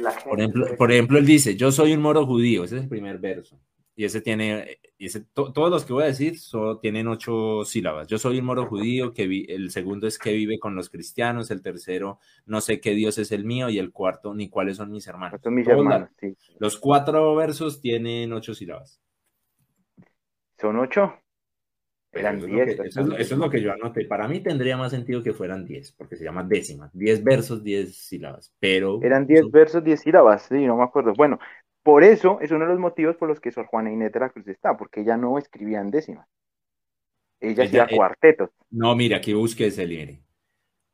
La 0.00 0.12
Por 0.24 0.38
ejemplo, 0.40 0.76
por 0.76 0.92
ejemplo, 0.92 1.18
él 1.18 1.26
dice, 1.26 1.56
yo 1.56 1.72
soy 1.72 1.92
un 1.92 2.00
moro 2.00 2.24
judío, 2.26 2.64
ese 2.64 2.76
es 2.76 2.82
el 2.84 2.88
primer 2.88 3.18
verso. 3.18 3.60
Y 3.96 4.04
ese 4.04 4.20
tiene, 4.22 4.78
y 4.96 5.06
ese, 5.06 5.20
to- 5.34 5.52
todos 5.52 5.68
los 5.70 5.84
que 5.84 5.92
voy 5.92 6.04
a 6.04 6.06
decir 6.06 6.38
solo 6.38 6.78
tienen 6.78 7.06
ocho 7.08 7.64
sílabas. 7.64 8.06
Yo 8.06 8.18
soy 8.18 8.38
un 8.38 8.46
moro 8.46 8.64
judío, 8.66 9.12
que 9.12 9.26
vi- 9.26 9.44
el 9.48 9.70
segundo 9.70 10.06
es 10.06 10.18
que 10.18 10.32
vive 10.32 10.58
con 10.58 10.74
los 10.74 10.88
cristianos, 10.88 11.50
el 11.50 11.60
tercero, 11.60 12.18
no 12.46 12.60
sé 12.62 12.80
qué 12.80 12.92
Dios 12.94 13.18
es 13.18 13.30
el 13.32 13.44
mío, 13.44 13.68
y 13.68 13.78
el 13.78 13.90
cuarto, 13.92 14.32
ni 14.32 14.48
cuáles 14.48 14.76
son 14.78 14.90
mis 14.90 15.06
hermanos. 15.06 15.38
Son 15.42 15.54
mis 15.54 15.66
hermanos, 15.68 16.08
sí. 16.18 16.34
los 16.58 16.78
cuatro 16.78 17.34
versos 17.34 17.80
tienen 17.80 18.32
ocho 18.32 18.54
sílabas. 18.54 19.00
Son 20.58 20.76
8. 20.78 21.14
Eran 22.12 22.38
eso, 22.38 22.46
es 22.46 22.50
lo 22.52 22.56
10. 22.56 22.76
que, 22.80 22.88
eso 22.88 23.00
es 23.00 23.06
lo- 23.06 23.16
eso 23.16 23.34
es 23.34 23.40
lo 23.40 23.50
que 23.50 23.60
yo 23.62 23.72
anoté. 23.72 24.04
Para 24.04 24.26
mí 24.28 24.40
tendría 24.40 24.76
más 24.76 24.90
sentido 24.90 25.22
que 25.22 25.32
fueran 25.32 25.64
10, 25.64 25.92
porque 25.92 26.16
se 26.16 26.24
llama 26.24 26.42
décima. 26.44 26.90
10 26.92 27.22
versos, 27.22 27.62
10 27.62 27.96
sílabas. 27.96 28.52
Pero 28.58 29.00
Eran 29.02 29.26
10 29.26 29.42
son- 29.42 29.50
versos, 29.52 29.84
10 29.84 30.00
sílabas, 30.00 30.42
sí, 30.42 30.66
no 30.66 30.76
me 30.76 30.82
acuerdo. 30.84 31.12
Bueno, 31.14 31.38
por 31.82 32.02
eso 32.04 32.38
es 32.40 32.50
uno 32.50 32.64
de 32.64 32.70
los 32.72 32.80
motivos 32.80 33.16
por 33.16 33.28
los 33.28 33.40
que 33.40 33.52
Sor 33.52 33.66
Juana 33.66 33.92
Inés 33.92 34.12
de 34.12 34.20
la 34.20 34.30
Cruz 34.30 34.48
está, 34.48 34.76
porque 34.76 35.02
ella 35.02 35.16
no 35.16 35.38
escribía 35.38 35.80
en 35.80 35.90
décimas. 35.90 36.26
Ella 37.40 37.64
Ella- 37.64 37.84
hacía 37.84 37.94
eh, 37.94 37.96
cuartetos. 37.96 38.50
No, 38.70 38.94
mira, 38.96 39.18
aquí 39.18 39.32
busque 39.32 39.66
ese 39.66 39.86
mire. 39.86 40.22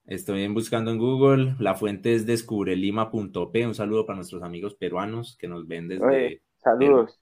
Estoy 0.06 0.46
buscando 0.48 0.92
en 0.92 0.98
Google. 0.98 1.56
La 1.58 1.74
fuente 1.74 2.14
es 2.14 2.26
descubrelima.p. 2.26 3.66
Un 3.66 3.74
saludo 3.74 4.06
para 4.06 4.16
nuestros 4.16 4.42
amigos 4.44 4.76
peruanos 4.76 5.36
que 5.40 5.48
nos 5.48 5.66
ven 5.66 5.88
desde 5.88 6.04
Oye, 6.04 6.42
Saludos. 6.58 7.20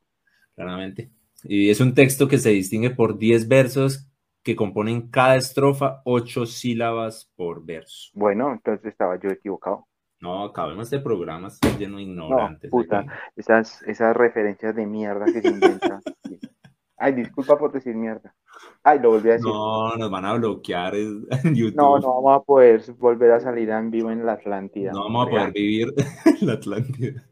claramente. 0.54 1.10
Y 1.44 1.70
es 1.70 1.80
un 1.80 1.94
texto 1.94 2.28
que 2.28 2.38
se 2.38 2.50
distingue 2.50 2.90
por 2.90 3.18
10 3.18 3.48
versos 3.48 4.10
que 4.42 4.56
componen 4.56 5.08
cada 5.10 5.36
estrofa, 5.36 6.02
8 6.04 6.46
sílabas 6.46 7.30
por 7.36 7.64
verso. 7.64 8.10
Bueno, 8.14 8.52
entonces 8.52 8.84
estaba 8.86 9.18
yo 9.18 9.30
equivocado. 9.30 9.86
No, 10.20 10.44
acabemos 10.44 10.84
este 10.92 11.00
programa, 11.00 11.48
estoy 11.48 11.72
lleno 11.78 11.98
de 11.98 12.04
No, 12.06 12.10
ignorantes. 12.10 12.70
puta, 12.70 13.00
aquí. 13.00 13.08
esas, 13.36 13.82
esas 13.82 14.16
referencias 14.16 14.74
de 14.74 14.86
mierda 14.86 15.26
que 15.26 15.40
se 15.42 15.48
inventan. 15.48 16.00
Ay, 16.96 17.12
disculpa 17.14 17.58
por 17.58 17.72
decir 17.72 17.94
mierda. 17.94 18.34
Ay, 18.82 18.98
lo 19.00 19.10
volví 19.12 19.30
a 19.30 19.32
decir. 19.32 19.46
No, 19.46 19.96
nos 19.96 20.10
van 20.10 20.24
a 20.26 20.34
bloquear 20.34 20.94
en 20.94 21.24
YouTube. 21.54 21.76
No, 21.76 21.98
no 21.98 22.22
vamos 22.22 22.40
a 22.42 22.44
poder 22.44 22.82
volver 22.98 23.32
a 23.32 23.40
salir 23.40 23.70
en 23.70 23.90
vivo 23.90 24.10
en 24.10 24.26
la 24.26 24.32
Atlántida. 24.34 24.92
No 24.92 25.04
vamos 25.04 25.26
a 25.26 25.30
poder 25.30 25.52
vivir 25.52 25.94
en 26.40 26.46
la 26.46 26.52
Atlántida. 26.54 27.22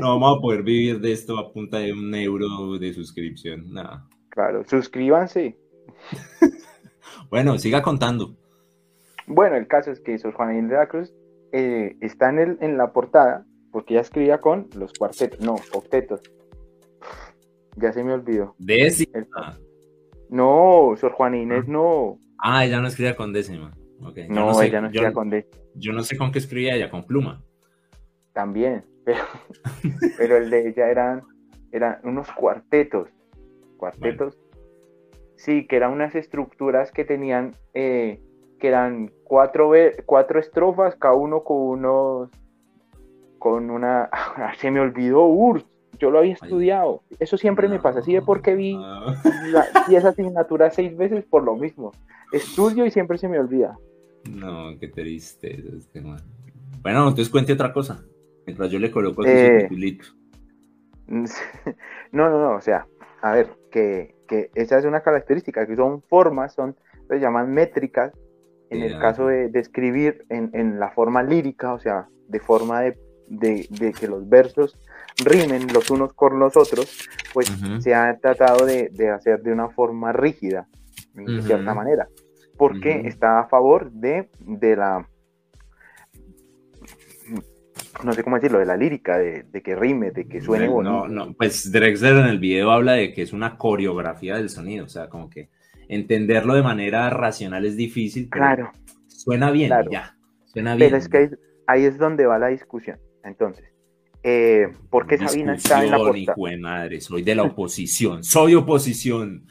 No 0.00 0.08
vamos 0.18 0.38
a 0.38 0.40
poder 0.40 0.62
vivir 0.62 1.00
de 1.00 1.12
esto 1.12 1.36
a 1.38 1.52
punta 1.52 1.78
de 1.78 1.92
un 1.92 2.14
euro 2.14 2.78
de 2.78 2.92
suscripción. 2.94 3.72
Nada. 3.72 4.08
Claro, 4.30 4.64
suscríbanse. 4.64 5.58
Bueno, 7.30 7.56
siga 7.58 7.80
contando. 7.82 8.36
Bueno, 9.26 9.56
el 9.56 9.66
caso 9.66 9.90
es 9.90 10.00
que 10.00 10.18
Sor 10.18 10.34
Juana 10.34 10.52
Inés 10.56 10.70
de 10.70 10.76
la 10.76 10.86
Cruz 10.86 11.14
eh, 11.52 11.96
está 12.02 12.28
en, 12.28 12.38
el, 12.38 12.58
en 12.60 12.76
la 12.76 12.92
portada 12.92 13.46
porque 13.70 13.94
ella 13.94 14.02
escribía 14.02 14.38
con 14.40 14.68
los 14.74 14.92
cuartetos, 14.92 15.40
no, 15.40 15.54
octetos. 15.72 16.20
Ya 17.76 17.90
se 17.92 18.04
me 18.04 18.12
olvidó. 18.12 18.54
Décima. 18.58 19.18
El- 19.18 19.71
no, 20.32 20.94
Sor 20.96 21.12
Juana 21.12 21.36
Inés 21.36 21.68
no. 21.68 22.18
Ah, 22.38 22.64
ella 22.64 22.80
no 22.80 22.88
escribía 22.88 23.14
con 23.16 23.32
décima. 23.32 23.72
Ok, 24.02 24.16
yo 24.16 24.34
No, 24.34 24.54
sé- 24.54 24.66
ella 24.66 24.80
no 24.80 24.86
yo- 24.88 24.90
escribía 24.92 25.12
con 25.12 25.30
D. 25.30 25.46
Yo 25.74 25.92
no 25.92 26.02
sé 26.02 26.16
con 26.16 26.32
qué 26.32 26.38
escribía 26.38 26.74
ella, 26.74 26.90
con 26.90 27.04
pluma. 27.06 27.42
También, 28.32 28.84
pero, 29.04 29.22
pero 30.18 30.36
el 30.38 30.50
de 30.50 30.68
ella 30.68 30.90
eran, 30.90 31.22
eran 31.70 31.98
unos 32.02 32.30
cuartetos. 32.32 33.08
Cuartetos. 33.76 34.38
Sí, 35.36 35.66
que 35.66 35.76
eran 35.76 35.92
unas 35.92 36.14
estructuras 36.14 36.92
que 36.92 37.04
tenían, 37.04 37.54
eh, 37.74 38.20
que 38.60 38.68
eran 38.68 39.10
cuatro, 39.24 39.70
ve- 39.70 40.02
cuatro 40.06 40.38
estrofas, 40.38 40.94
cada 40.96 41.14
uno 41.14 41.42
con 41.44 41.56
unos, 41.58 42.30
con 43.38 43.70
una... 43.70 44.08
Se 44.58 44.70
me 44.70 44.80
olvidó 44.80 45.26
URSS, 45.26 45.66
yo 46.02 46.10
lo 46.10 46.18
había 46.18 46.32
estudiado. 46.32 47.02
Eso 47.20 47.36
siempre 47.38 47.68
me 47.68 47.78
pasa, 47.78 48.00
así 48.00 48.12
de 48.12 48.22
porque 48.22 48.56
vi 48.56 48.74
Ah, 48.76 49.14
la, 49.52 49.68
10 49.88 50.04
asignaturas 50.04 50.74
seis 50.74 50.96
veces 50.96 51.24
por 51.24 51.44
lo 51.44 51.54
mismo. 51.54 51.92
Estudio 52.32 52.84
y 52.84 52.90
siempre 52.90 53.18
se 53.18 53.28
me 53.28 53.38
olvida. 53.38 53.78
No, 54.28 54.76
qué 54.80 54.88
triste. 54.88 55.62
Este. 55.78 56.00
Bueno, 56.00 57.08
entonces 57.08 57.28
cuente 57.28 57.52
otra 57.52 57.72
cosa. 57.72 58.02
Mientras 58.46 58.68
yo 58.72 58.80
le 58.80 58.90
coloco 58.90 59.24
Eh. 59.24 59.68
No, 62.12 62.28
no, 62.28 62.40
no, 62.40 62.56
o 62.56 62.60
sea, 62.60 62.86
a 63.22 63.32
ver, 63.32 63.50
que, 63.70 64.16
que 64.26 64.50
esa 64.54 64.78
es 64.78 64.84
una 64.84 65.02
característica, 65.02 65.66
que 65.66 65.76
son 65.76 66.02
formas, 66.02 66.52
son, 66.52 66.76
se 67.08 67.20
llaman 67.20 67.52
métricas, 67.52 68.12
en 68.70 68.82
el 68.82 68.98
caso 68.98 69.28
de, 69.28 69.48
de 69.48 69.60
escribir 69.60 70.24
en, 70.30 70.50
en 70.52 70.80
la 70.80 70.90
forma 70.90 71.22
lírica, 71.22 71.72
o 71.72 71.78
sea, 71.78 72.08
de 72.28 72.40
forma 72.40 72.80
de, 72.80 72.98
de- 73.40 73.66
de 73.70 73.92
que 73.92 74.06
los 74.08 74.28
versos 74.28 74.78
rimen 75.24 75.66
los 75.72 75.90
unos 75.90 76.12
con 76.12 76.38
los 76.38 76.56
otros, 76.56 77.08
pues 77.32 77.50
se 77.80 77.94
ha 77.94 78.16
tratado 78.18 78.64
de, 78.66 78.88
de 78.90 79.10
hacer 79.10 79.42
de 79.42 79.52
una 79.52 79.68
forma 79.70 80.12
rígida, 80.12 80.68
de 81.14 81.42
cierta 81.42 81.74
manera, 81.74 82.08
porque 82.56 83.02
está 83.06 83.40
a 83.40 83.48
favor 83.48 83.90
de, 83.90 84.28
de 84.40 84.76
la, 84.76 85.06
no 88.04 88.12
sé 88.12 88.22
cómo 88.24 88.36
decirlo, 88.36 88.58
de 88.58 88.66
la 88.66 88.76
lírica, 88.76 89.18
de, 89.18 89.44
de 89.44 89.62
que 89.62 89.76
rime, 89.76 90.10
de 90.10 90.26
que 90.26 90.40
suene 90.40 90.66
no, 90.66 90.72
bonito. 90.72 91.08
no, 91.08 91.32
pues 91.34 91.70
Drexler 91.70 92.16
en 92.18 92.26
el 92.26 92.38
video 92.38 92.70
habla 92.70 92.92
de 92.94 93.12
que 93.12 93.22
es 93.22 93.32
una 93.32 93.56
coreografía 93.58 94.36
del 94.36 94.48
sonido, 94.48 94.86
o 94.86 94.88
sea, 94.88 95.08
como 95.08 95.28
que 95.30 95.50
entenderlo 95.88 96.54
de 96.54 96.62
manera 96.62 97.08
racional 97.10 97.64
es 97.66 97.76
difícil, 97.76 98.28
pero 98.30 98.44
Claro, 98.44 98.72
suena 99.08 99.50
bien 99.50 99.68
Claro. 99.68 99.90
ya, 99.90 100.16
suena 100.46 100.74
bien. 100.74 100.88
pero 100.88 100.96
es 100.96 101.08
que 101.08 101.18
ahí, 101.18 101.28
ahí 101.66 101.84
es 101.84 101.98
donde 101.98 102.26
va 102.26 102.38
la 102.38 102.48
discusión. 102.48 102.98
Entonces, 103.24 103.64
eh, 104.22 104.68
¿por 104.90 105.06
qué 105.06 105.18
Sabina 105.18 105.54
está 105.54 105.84
en 105.84 105.90
la 105.90 106.16
hijo 106.16 106.46
de 106.46 106.56
madre, 106.58 107.00
soy 107.00 107.22
de 107.22 107.34
la 107.34 107.42
oposición, 107.42 108.22
soy 108.22 108.54
oposición. 108.54 109.46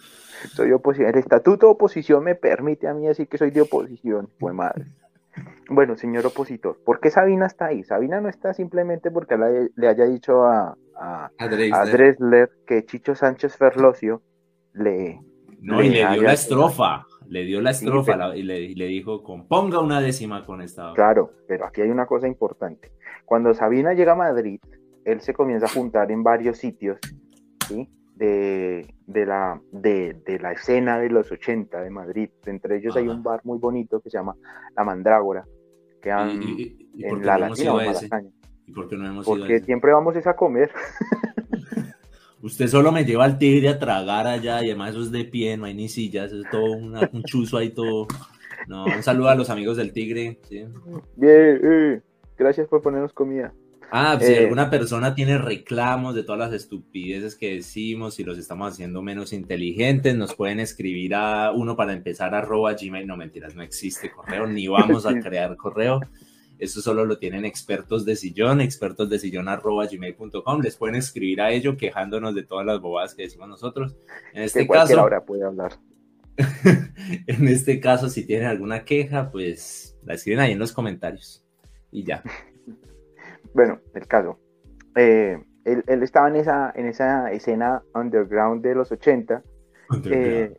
Soy 0.54 0.72
oposición. 0.72 1.10
El 1.10 1.20
estatuto 1.20 1.68
de 1.68 1.72
oposición 1.74 2.24
me 2.24 2.36
permite 2.36 2.88
a 2.88 2.94
mí 2.94 3.06
decir 3.06 3.28
que 3.28 3.38
soy 3.38 3.52
de 3.52 3.62
oposición, 3.62 4.30
fue 4.40 4.54
madre. 4.54 4.86
Bueno, 5.70 5.96
señor 5.96 6.26
opositor, 6.26 6.78
¿por 6.84 7.00
qué 7.00 7.10
Sabina 7.12 7.46
está 7.46 7.68
ahí? 7.68 7.84
Sabina 7.84 8.20
no 8.20 8.28
está 8.28 8.54
simplemente 8.54 9.12
porque 9.12 9.38
le, 9.38 9.70
le 9.76 9.88
haya 9.88 10.06
dicho 10.06 10.44
a, 10.46 10.76
a, 10.96 11.26
A 11.26 11.30
a 11.38 11.48
Drexler. 11.48 11.92
Dressler 11.92 12.50
que 12.66 12.86
Chicho 12.86 13.16
Sánchez 13.16 13.56
Ferlosio 13.56 14.22
le, 14.74 15.22
No, 15.62 15.82
y 15.82 15.90
le 15.90 16.06
dio 16.10 16.22
la 16.24 16.34
estrofa, 16.34 17.06
le 17.32 17.46
dio 17.46 17.62
la 17.62 17.74
Sí, 17.74 17.86
estrofa 17.86 18.12
pero- 18.14 18.28
la- 18.30 18.36
y, 18.38 18.44
le, 18.44 18.60
y 18.62 18.76
le 18.76 18.86
dijo, 18.88 19.24
componga 19.24 19.80
una 19.80 20.02
décima 20.02 20.46
con 20.46 20.62
esta. 20.62 20.92
Claro, 20.94 21.32
pero 21.48 21.66
aquí 21.66 21.82
hay 21.82 21.90
una 21.90 22.06
cosa 22.06 22.28
importante. 22.28 22.92
Cuando 23.26 23.54
Sabina 23.54 23.94
llega 23.94 24.12
a 24.12 24.16
Madrid, 24.16 24.60
él 25.06 25.22
se 25.22 25.34
comienza 25.34 25.66
a 25.66 25.70
juntar 25.70 26.12
en 26.12 26.24
varios 26.24 26.58
sitios 26.58 27.00
¿sí? 27.68 27.90
de, 28.16 28.86
de 29.08 29.26
la, 29.26 29.62
de, 29.72 30.14
de 30.26 30.40
la 30.40 30.52
escena 30.52 31.00
de 31.00 31.10
los 31.10 31.32
80 31.32 31.82
de 31.82 31.90
Madrid. 31.90 32.30
Entre 32.46 32.78
ellos 32.78 32.96
hay 32.98 33.06
Ajá. 33.06 33.14
un 33.16 33.24
bar 33.24 33.40
muy 33.46 33.58
bonito 33.60 34.02
que 34.02 34.10
se 34.10 34.18
llama 34.18 34.36
La 34.76 34.84
Mandrágora, 34.84 35.46
que 36.02 36.12
han 36.12 36.44
y- 36.44 36.90
y- 36.96 37.06
en 37.06 37.26
la 37.26 37.38
no 37.38 37.48
Latina 37.48 37.74
o? 37.74 37.78
Malasaña. 37.78 38.30
¿Y 38.68 38.74
por 38.74 38.88
qué 38.90 38.98
no 38.98 39.08
hemos 39.08 39.26
ido 39.26 39.36
a 39.36 39.38
Porque 39.40 39.60
siempre 39.62 39.94
vamos 39.94 40.16
es 40.18 40.28
a 40.28 40.36
comer. 40.36 40.70
Usted 42.44 42.68
solo 42.68 42.92
me 42.92 43.06
lleva 43.06 43.26
al 43.26 43.38
tigre 43.38 43.70
a 43.70 43.78
tragar 43.80 44.26
allá 44.28 44.64
y 44.64 44.68
además 44.70 44.92
eso 44.92 45.02
es 45.02 45.12
de 45.12 45.26
pie, 45.26 45.58
no 45.58 45.66
hay 45.66 45.74
ni 45.76 45.90
sillas, 45.90 46.32
es 46.32 46.50
todo 46.50 46.72
una- 46.72 47.10
un 47.14 47.24
chuzo 47.24 47.58
ahí 47.58 47.70
todo. 47.70 48.08
No, 48.68 48.86
un 48.86 49.04
saludo 49.04 49.30
a 49.30 49.36
los 49.36 49.50
amigos 49.50 49.78
del 49.78 49.92
tigre. 49.94 50.40
¿sí? 50.50 50.64
Bien, 51.16 51.60
eh, 51.64 52.02
gracias 52.38 52.68
por 52.68 52.82
ponernos 52.82 53.14
comida. 53.14 53.54
Ah, 53.94 54.18
si 54.22 54.32
Eh. 54.32 54.40
alguna 54.40 54.70
persona 54.70 55.14
tiene 55.16 55.38
reclamos 55.38 56.16
de 56.16 56.24
todas 56.24 56.40
las 56.40 56.54
estupideces 56.54 57.36
que 57.36 57.56
decimos 57.56 58.20
y 58.20 58.24
los 58.24 58.38
estamos 58.38 58.72
haciendo 58.72 59.02
menos 59.02 59.34
inteligentes, 59.34 60.16
nos 60.16 60.34
pueden 60.34 60.62
escribir 60.62 61.14
a 61.14 61.52
uno 61.52 61.76
para 61.76 61.92
empezar 61.94 62.34
arroba 62.34 62.74
gmail. 62.74 63.06
No 63.06 63.18
mentiras, 63.18 63.54
no 63.54 63.62
existe 63.62 64.10
correo, 64.10 64.48
ni 64.48 64.68
vamos 64.68 65.06
a 65.06 65.10
crear 65.20 65.58
correo. 65.58 66.00
Eso 66.62 66.80
solo 66.80 67.06
lo 67.06 67.18
tienen 67.18 67.44
expertos 67.44 68.06
de 68.06 68.16
sillón, 68.16 68.62
expertos 68.62 69.10
de 69.10 69.18
sillón 69.18 69.50
arroba 69.50 69.88
gmail.com. 69.88 70.62
Les 70.62 70.78
pueden 70.78 70.96
escribir 70.96 71.42
a 71.42 71.50
ello 71.50 71.76
quejándonos 71.76 72.36
de 72.36 72.44
todas 72.44 72.66
las 72.66 72.80
bobadas 72.80 73.16
que 73.16 73.24
decimos 73.24 73.50
nosotros. 73.50 73.98
En 74.32 74.42
Que 74.42 74.44
este 74.46 74.68
cualquier 74.68 74.98
caso, 74.98 75.06
hora 75.06 75.26
puede 75.26 75.44
hablar. 75.44 75.74
en 77.28 77.48
este 77.48 77.80
caso, 77.80 78.10
si 78.10 78.26
tienen 78.26 78.48
alguna 78.48 78.86
queja, 78.86 79.32
pues 79.32 79.98
la 80.04 80.14
escriben 80.14 80.40
ahí 80.40 80.52
en 80.52 80.60
los 80.60 80.72
comentarios. 80.72 81.44
Y 81.92 82.04
ya. 82.04 82.24
Bueno, 83.54 83.82
el 83.94 84.08
caso. 84.08 84.40
Eh, 84.96 85.38
él, 85.66 85.84
él 85.86 86.04
estaba 86.04 86.30
en 86.30 86.38
esa, 86.38 86.72
en 86.74 86.86
esa 86.86 87.30
escena 87.34 87.84
underground 87.94 88.64
de 88.64 88.76
los 88.76 88.94
80 88.94 89.44
eh, 90.06 90.58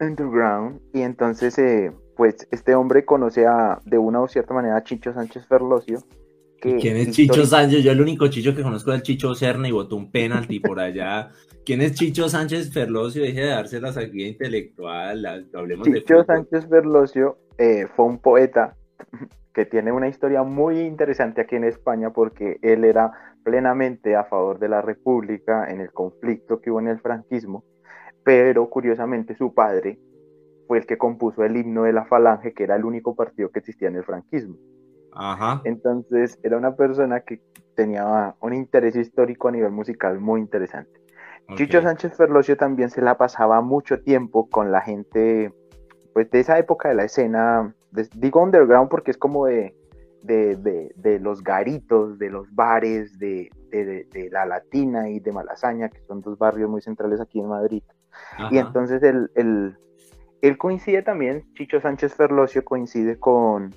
underground 0.00 0.80
y 0.92 1.02
entonces 1.02 1.58
eh, 1.58 1.92
pues 2.18 2.48
este 2.50 2.74
hombre 2.74 3.04
conoce 3.04 3.46
a 3.46 3.80
de 3.84 3.96
una 3.96 4.20
o 4.20 4.26
cierta 4.26 4.52
manera 4.52 4.76
a 4.76 4.82
Chicho 4.82 5.14
Sánchez 5.14 5.46
Ferlosio 5.46 6.00
que 6.60 6.74
¿Quién 6.74 6.96
es 6.96 7.12
Chicho 7.12 7.46
Sánchez? 7.46 7.84
Yo 7.84 7.92
el 7.92 8.00
único 8.00 8.26
Chicho 8.26 8.52
que 8.56 8.64
conozco 8.64 8.90
es 8.90 8.96
el 8.96 9.02
Chicho 9.04 9.32
Serna 9.36 9.68
y 9.68 9.70
votó 9.70 9.94
un 9.94 10.10
penalti 10.10 10.58
por 10.58 10.80
allá. 10.80 11.30
¿Quién 11.64 11.80
es 11.80 11.94
Chicho 11.94 12.28
Sánchez 12.28 12.72
Ferlosio? 12.72 13.22
Deje 13.22 13.42
de 13.42 13.46
darse 13.46 13.80
la 13.80 13.92
salida 13.92 14.26
intelectual, 14.26 15.46
hablemos 15.54 15.86
Chicho. 15.86 16.24
Sánchez 16.24 16.68
Ferlosio 16.68 17.38
eh, 17.56 17.86
fue 17.94 18.06
un 18.06 18.18
poeta 18.18 18.74
que 19.54 19.66
tiene 19.66 19.92
una 19.92 20.08
historia 20.08 20.42
muy 20.42 20.80
interesante 20.80 21.42
aquí 21.42 21.54
en 21.54 21.62
España 21.62 22.10
porque 22.12 22.58
él 22.62 22.84
era 22.84 23.12
plenamente 23.44 24.16
a 24.16 24.24
favor 24.24 24.58
de 24.58 24.68
la 24.68 24.82
República 24.82 25.70
en 25.70 25.80
el 25.80 25.92
conflicto 25.92 26.60
que 26.60 26.72
hubo 26.72 26.80
en 26.80 26.88
el 26.88 26.98
franquismo, 26.98 27.62
pero 28.24 28.68
curiosamente 28.68 29.36
su 29.36 29.54
padre 29.54 30.00
fue 30.68 30.78
el 30.78 30.86
que 30.86 30.96
compuso 30.98 31.42
el 31.42 31.56
himno 31.56 31.82
de 31.82 31.92
la 31.92 32.04
Falange, 32.04 32.52
que 32.52 32.62
era 32.62 32.76
el 32.76 32.84
único 32.84 33.16
partido 33.16 33.50
que 33.50 33.58
existía 33.58 33.88
en 33.88 33.96
el 33.96 34.04
franquismo. 34.04 34.54
Ajá. 35.12 35.62
Entonces 35.64 36.38
era 36.44 36.56
una 36.56 36.76
persona 36.76 37.20
que 37.20 37.40
tenía 37.74 38.36
un 38.40 38.52
interés 38.54 38.94
histórico 38.94 39.48
a 39.48 39.50
nivel 39.52 39.72
musical 39.72 40.20
muy 40.20 40.40
interesante. 40.40 40.92
Chicho 41.56 41.78
ok. 41.78 41.84
Sánchez 41.84 42.14
Ferlosio 42.16 42.56
también 42.56 42.90
se 42.90 43.00
la 43.00 43.16
pasaba 43.16 43.60
mucho 43.62 44.00
tiempo 44.00 44.48
con 44.50 44.70
la 44.70 44.82
gente, 44.82 45.52
pues 46.12 46.30
de 46.30 46.40
esa 46.40 46.58
época 46.58 46.90
de 46.90 46.94
la 46.94 47.04
escena, 47.04 47.74
de- 47.90 48.08
digo 48.16 48.42
underground 48.42 48.90
porque 48.90 49.10
es 49.10 49.16
como 49.16 49.46
de, 49.46 49.74
de, 50.22 50.56
de- 50.56 50.92
de 50.96 51.18
los 51.18 51.42
garitos, 51.42 52.18
de 52.18 52.28
los 52.28 52.54
bares, 52.54 53.18
de, 53.18 53.48
de- 53.70 54.28
la 54.30 54.44
Latina 54.44 55.08
y 55.08 55.20
de 55.20 55.32
Malasaña, 55.32 55.88
que 55.88 56.00
son 56.02 56.20
dos 56.20 56.36
barrios 56.38 56.68
muy 56.68 56.82
centrales 56.82 57.18
aquí 57.20 57.40
en 57.40 57.48
Madrid. 57.48 57.82
Ajá. 58.36 58.48
Y 58.54 58.58
entonces 58.58 59.02
él, 59.02 59.30
él 60.42 60.58
coincide 60.58 61.02
también, 61.02 61.44
Chicho 61.54 61.80
Sánchez 61.80 62.14
Ferlosio 62.14 62.64
coincide 62.64 63.18
con, 63.18 63.74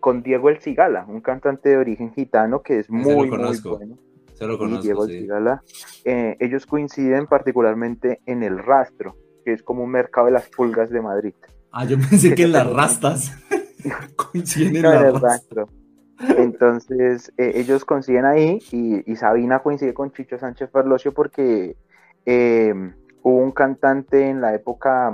con 0.00 0.22
Diego 0.22 0.48
El 0.48 0.60
Cigala, 0.60 1.04
un 1.08 1.20
cantante 1.20 1.70
de 1.70 1.76
origen 1.76 2.12
gitano 2.12 2.62
que 2.62 2.80
es 2.80 2.90
muy, 2.90 3.14
muy 3.14 3.30
bueno. 3.30 3.52
Se 4.34 4.46
lo 4.46 4.54
y 4.54 4.58
conozco, 4.58 4.82
Diego 4.82 5.04
El. 5.04 5.10
Cigala. 5.10 5.62
Eh, 6.04 6.36
ellos 6.40 6.66
coinciden 6.66 7.26
particularmente 7.26 8.20
en 8.26 8.42
el 8.42 8.58
rastro, 8.58 9.16
que 9.44 9.52
es 9.52 9.62
como 9.62 9.84
un 9.84 9.90
mercado 9.90 10.26
de 10.26 10.32
las 10.32 10.48
pulgas 10.48 10.90
de 10.90 11.00
Madrid. 11.00 11.34
Ah, 11.72 11.84
yo 11.84 11.96
pensé 11.96 12.34
que 12.34 12.44
en 12.44 12.52
las 12.52 12.70
rastas. 12.70 13.32
Coinciden 14.16 14.76
en 14.76 14.82
No, 14.82 14.92
el 14.92 15.20
rastro. 15.20 15.68
Entonces, 16.38 17.32
eh, 17.36 17.52
ellos 17.56 17.84
coinciden 17.84 18.24
ahí 18.24 18.58
y, 18.70 19.10
y 19.10 19.16
Sabina 19.16 19.58
coincide 19.58 19.94
con 19.94 20.12
Chicho 20.12 20.38
Sánchez 20.38 20.70
Ferlosio 20.70 21.12
porque 21.12 21.76
eh, 22.24 22.72
hubo 23.22 23.38
un 23.38 23.52
cantante 23.52 24.28
en 24.28 24.40
la 24.40 24.54
época 24.54 25.12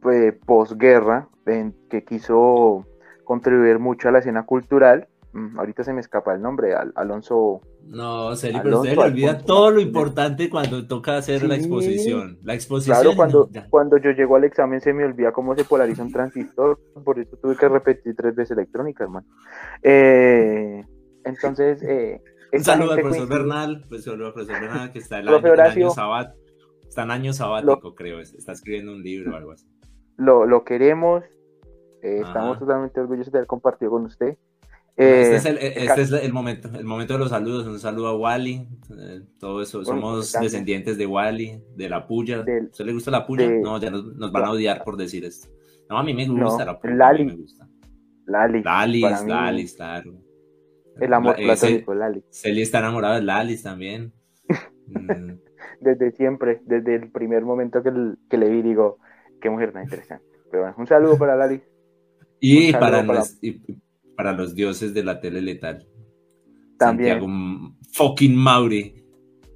pues, 0.00 0.34
posguerra 0.46 1.28
en- 1.46 1.74
que 1.90 2.04
quiso 2.04 2.84
contribuir 3.24 3.78
mucho 3.78 4.08
a 4.08 4.12
la 4.12 4.18
escena 4.20 4.44
cultural. 4.44 5.08
Mm, 5.32 5.58
ahorita 5.58 5.84
se 5.84 5.92
me 5.92 6.00
escapa 6.00 6.34
el 6.34 6.40
nombre, 6.40 6.74
Al- 6.74 6.92
Alonso. 6.96 7.60
No, 7.86 8.34
Celi, 8.36 8.58
pero 8.62 8.80
usted 8.80 8.96
le 8.96 9.02
olvida 9.02 9.30
Alfonso 9.30 9.46
todo 9.46 9.70
lo 9.70 9.80
importante 9.80 10.48
cuando 10.50 10.86
toca 10.86 11.16
hacer 11.18 11.42
la 11.44 11.56
exposición. 11.56 12.38
La 12.42 12.54
exposición. 12.54 12.96
Claro, 13.00 13.14
cuando, 13.16 13.48
no, 13.52 13.60
cuando 13.70 13.96
yo 13.98 14.10
llego 14.12 14.36
al 14.36 14.44
examen 14.44 14.80
se 14.80 14.92
me 14.94 15.04
olvida 15.04 15.32
cómo 15.32 15.54
se 15.54 15.64
polariza 15.64 16.02
un 16.02 16.12
transistor, 16.12 16.78
por 17.04 17.18
eso 17.18 17.36
tuve 17.36 17.56
que 17.56 17.68
repetir 17.68 18.14
tres 18.16 18.34
veces 18.34 18.56
electrónica, 18.56 19.04
hermano. 19.04 19.26
Eh, 19.82 20.84
entonces, 21.24 21.82
eh, 21.82 22.20
Un 22.52 22.60
esta 22.60 22.72
saludo 22.72 22.92
al 22.92 23.00
profesor 23.00 23.28
coincide- 23.28 23.38
Bernal, 23.38 23.84
pues 23.90 24.04
saludo 24.04 24.26
al 24.28 24.32
profesor 24.32 24.60
Bernal 24.62 24.92
que 24.92 24.98
está 25.00 25.18
en, 25.18 25.26
Profe 25.26 25.60
año, 25.62 25.90
sabat- 25.90 26.32
está 26.88 27.02
en 27.02 27.10
año 27.10 27.32
sabático, 27.34 27.94
creo, 27.94 28.20
es- 28.20 28.32
está 28.34 28.52
escribiendo 28.52 28.92
un 28.92 29.02
libro 29.02 29.34
o 29.34 29.36
algo 29.36 29.52
así. 29.52 29.66
Lo, 30.18 30.44
lo 30.46 30.64
queremos, 30.64 31.24
eh, 32.02 32.20
estamos 32.24 32.58
totalmente 32.58 33.00
orgullosos 33.00 33.32
de 33.32 33.38
haber 33.38 33.46
compartido 33.46 33.92
con 33.92 34.04
usted. 34.04 34.36
este 34.96 35.32
Eh, 35.32 35.36
es, 35.36 35.46
el, 35.46 35.58
este 35.58 36.00
es 36.02 36.12
el 36.12 36.32
momento, 36.32 36.68
el 36.74 36.84
momento 36.84 37.14
de 37.14 37.18
los 37.20 37.30
saludos, 37.30 37.66
un 37.66 37.78
saludo 37.78 38.08
a 38.08 38.16
Wally, 38.16 38.68
eh, 38.98 39.20
todo 39.38 39.62
eso, 39.62 39.78
Bueno, 39.78 40.00
somos 40.00 40.32
también. 40.32 40.50
descendientes 40.52 40.98
de 40.98 41.06
Wally, 41.06 41.62
de 41.76 41.88
la 41.88 42.06
puya. 42.06 42.42
Del- 42.42 42.66
¿A 42.66 42.70
usted 42.70 42.84
le 42.84 42.92
gusta 42.92 43.10
la 43.10 43.26
puya? 43.26 43.48
de- 43.48 43.60
no, 43.60 43.78
ya 43.80 43.90
nos, 43.90 44.04
nos 44.16 44.30
van 44.32 44.44
a 44.44 44.50
odiar 44.50 44.84
por 44.84 44.96
decir 44.96 45.24
esto. 45.24 45.48
No, 45.88 45.98
a 45.98 46.02
mí 46.02 46.12
me 46.12 46.26
No, 46.26 46.44
gusta 46.44 46.64
la 46.66 46.78
puya, 46.78 46.94
Lali. 46.94 47.24
me 47.24 47.36
gusta. 47.36 47.66
Lali, 48.26 48.58
mí, 48.58 49.02
Lalis, 49.26 49.74
claro. 49.74 50.12
El 51.00 51.14
amor 51.14 51.36
La- 51.38 51.42
eh, 51.42 51.46
platónico, 51.46 51.94
Lali. 51.94 52.22
Celi 52.30 52.60
está 52.62 52.80
enamorado 52.80 53.14
de 53.14 53.22
Lalis 53.22 53.62
también. 53.62 54.12
Mm, 54.88 55.38
Desde 55.80 56.12
siempre, 56.12 56.60
desde 56.64 56.94
el 56.96 57.10
primer 57.10 57.44
momento 57.44 57.82
que, 57.82 57.92
que 58.30 58.38
le 58.38 58.48
vi, 58.48 58.62
digo, 58.62 58.98
qué 59.40 59.50
mujer 59.50 59.72
tan 59.72 59.84
interesante. 59.84 60.24
Pero 60.50 60.62
bueno, 60.62 60.76
un 60.78 60.86
saludo 60.86 61.18
para 61.18 61.36
Lali. 61.36 61.62
Y 62.40 62.72
para, 62.72 63.04
y 63.42 63.60
para 64.16 64.32
los 64.32 64.54
dioses 64.54 64.94
de 64.94 65.04
la 65.04 65.20
tele 65.20 65.40
letal. 65.40 65.86
También. 66.78 67.20
Santiago 67.20 67.74
fucking 67.92 68.36
Mauri. 68.36 68.94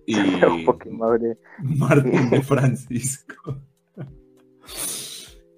Y 0.07 0.15
poquito 0.65 0.95
madre. 0.95 1.39
Martín 1.63 2.31
de 2.31 2.43
Francisco. 2.43 3.57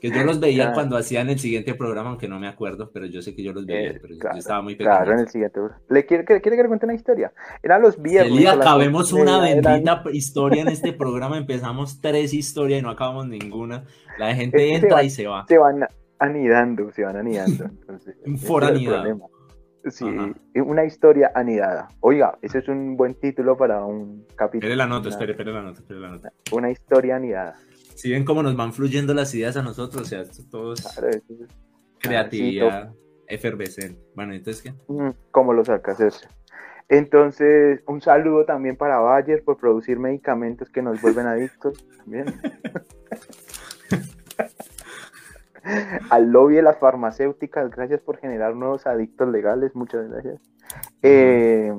Que 0.04 0.10
yo 0.10 0.22
los 0.22 0.38
veía 0.38 0.64
Claro. 0.64 0.74
cuando 0.74 0.96
hacían 0.98 1.30
el 1.30 1.38
siguiente 1.38 1.74
programa, 1.74 2.10
aunque 2.10 2.28
no 2.28 2.38
me 2.38 2.46
acuerdo, 2.46 2.90
pero 2.92 3.06
yo 3.06 3.22
sé 3.22 3.34
que 3.34 3.42
yo 3.42 3.54
los 3.54 3.64
veía, 3.64 3.92
Eh, 3.92 3.98
pero 4.02 4.18
claro, 4.18 4.36
yo 4.36 4.38
estaba 4.40 4.60
muy 4.60 4.74
pequeño. 4.74 4.96
Claro, 4.96 5.12
en 5.12 5.18
el 5.20 5.28
siguiente. 5.28 5.60
¿Le 5.88 6.04
quiere, 6.04 6.24
que- 6.26 6.40
quiere 6.42 6.56
que 6.58 6.62
le 6.62 6.68
cuente 6.68 6.84
una 6.84 6.94
historia? 6.94 7.32
Eran 7.62 7.80
los 7.80 8.02
viernes. 8.02 8.44
Las 8.44 8.56
acabemos 8.58 9.14
una 9.14 9.40
bendita 9.40 10.02
historia 10.12 10.60
en 10.60 10.68
este 10.68 10.92
programa. 10.92 11.38
Empezamos 11.38 12.02
tres 12.02 12.34
historias 12.34 12.80
y 12.80 12.82
no 12.82 12.90
acabamos 12.90 13.26
ninguna. 13.28 13.84
La 14.18 14.34
gente 14.34 14.58
Es 14.62 14.68
se 14.68 14.74
entra 14.84 14.96
va- 14.96 15.02
y 15.04 15.08
se 15.08 15.26
va. 15.26 15.46
se 15.48 15.56
van 15.56 15.86
anidando, 16.18 16.92
se 16.92 17.02
van 17.02 17.16
anidando. 17.16 17.64
Entonces. 17.64 18.14
Sí, 19.90 20.06
Ajá. 20.08 20.32
una 20.64 20.84
historia 20.86 21.30
anidada. 21.34 21.88
Oiga, 22.00 22.38
ese 22.40 22.60
es 22.60 22.68
un 22.68 22.96
buen 22.96 23.14
título 23.20 23.54
para 23.54 23.84
un 23.84 24.24
capítulo. 24.34 24.60
Espere 24.68 24.76
la 24.76 24.86
nota, 24.86 25.10
espere, 25.10 25.32
espere 25.32 25.52
la 25.52 25.60
nota, 25.60 25.80
espere 25.80 26.00
la 26.00 26.08
nota. 26.08 26.32
Una 26.52 26.70
historia 26.70 27.16
anidada. 27.16 27.54
Si 27.94 28.10
ven 28.10 28.24
cómo 28.24 28.42
nos 28.42 28.56
van 28.56 28.72
fluyendo 28.72 29.14
las 29.14 29.34
ideas 29.34 29.56
a 29.56 29.62
nosotros, 29.62 30.02
o 30.02 30.06
sea, 30.06 30.20
esto 30.22 30.42
todo 30.50 30.72
es 30.74 30.82
Claro, 30.82 31.08
es- 31.08 31.22
creatividad 31.98 32.92
efervescente. 33.26 34.00
Bueno, 34.14 34.34
entonces, 34.34 34.62
¿qué? 34.62 34.74
Mm, 34.92 35.10
¿Cómo 35.30 35.52
lo 35.52 35.64
saca 35.64 35.92
hacerse? 35.92 36.28
Entonces, 36.88 37.80
un 37.86 38.02
saludo 38.02 38.44
también 38.44 38.76
para 38.76 38.98
Bayer 38.98 39.42
por 39.42 39.56
producir 39.56 39.98
medicamentos 39.98 40.68
que 40.68 40.82
nos 40.82 41.00
vuelven 41.00 41.26
adictos. 41.26 41.82
También. 41.98 42.26
Al 46.10 46.30
lobby 46.30 46.56
de 46.56 46.62
las 46.62 46.78
farmacéuticas, 46.78 47.70
gracias 47.70 48.00
por 48.02 48.18
generar 48.18 48.54
nuevos 48.54 48.86
adictos 48.86 49.28
legales, 49.28 49.74
muchas 49.74 50.06
gracias. 50.10 50.38
Eh, 51.02 51.72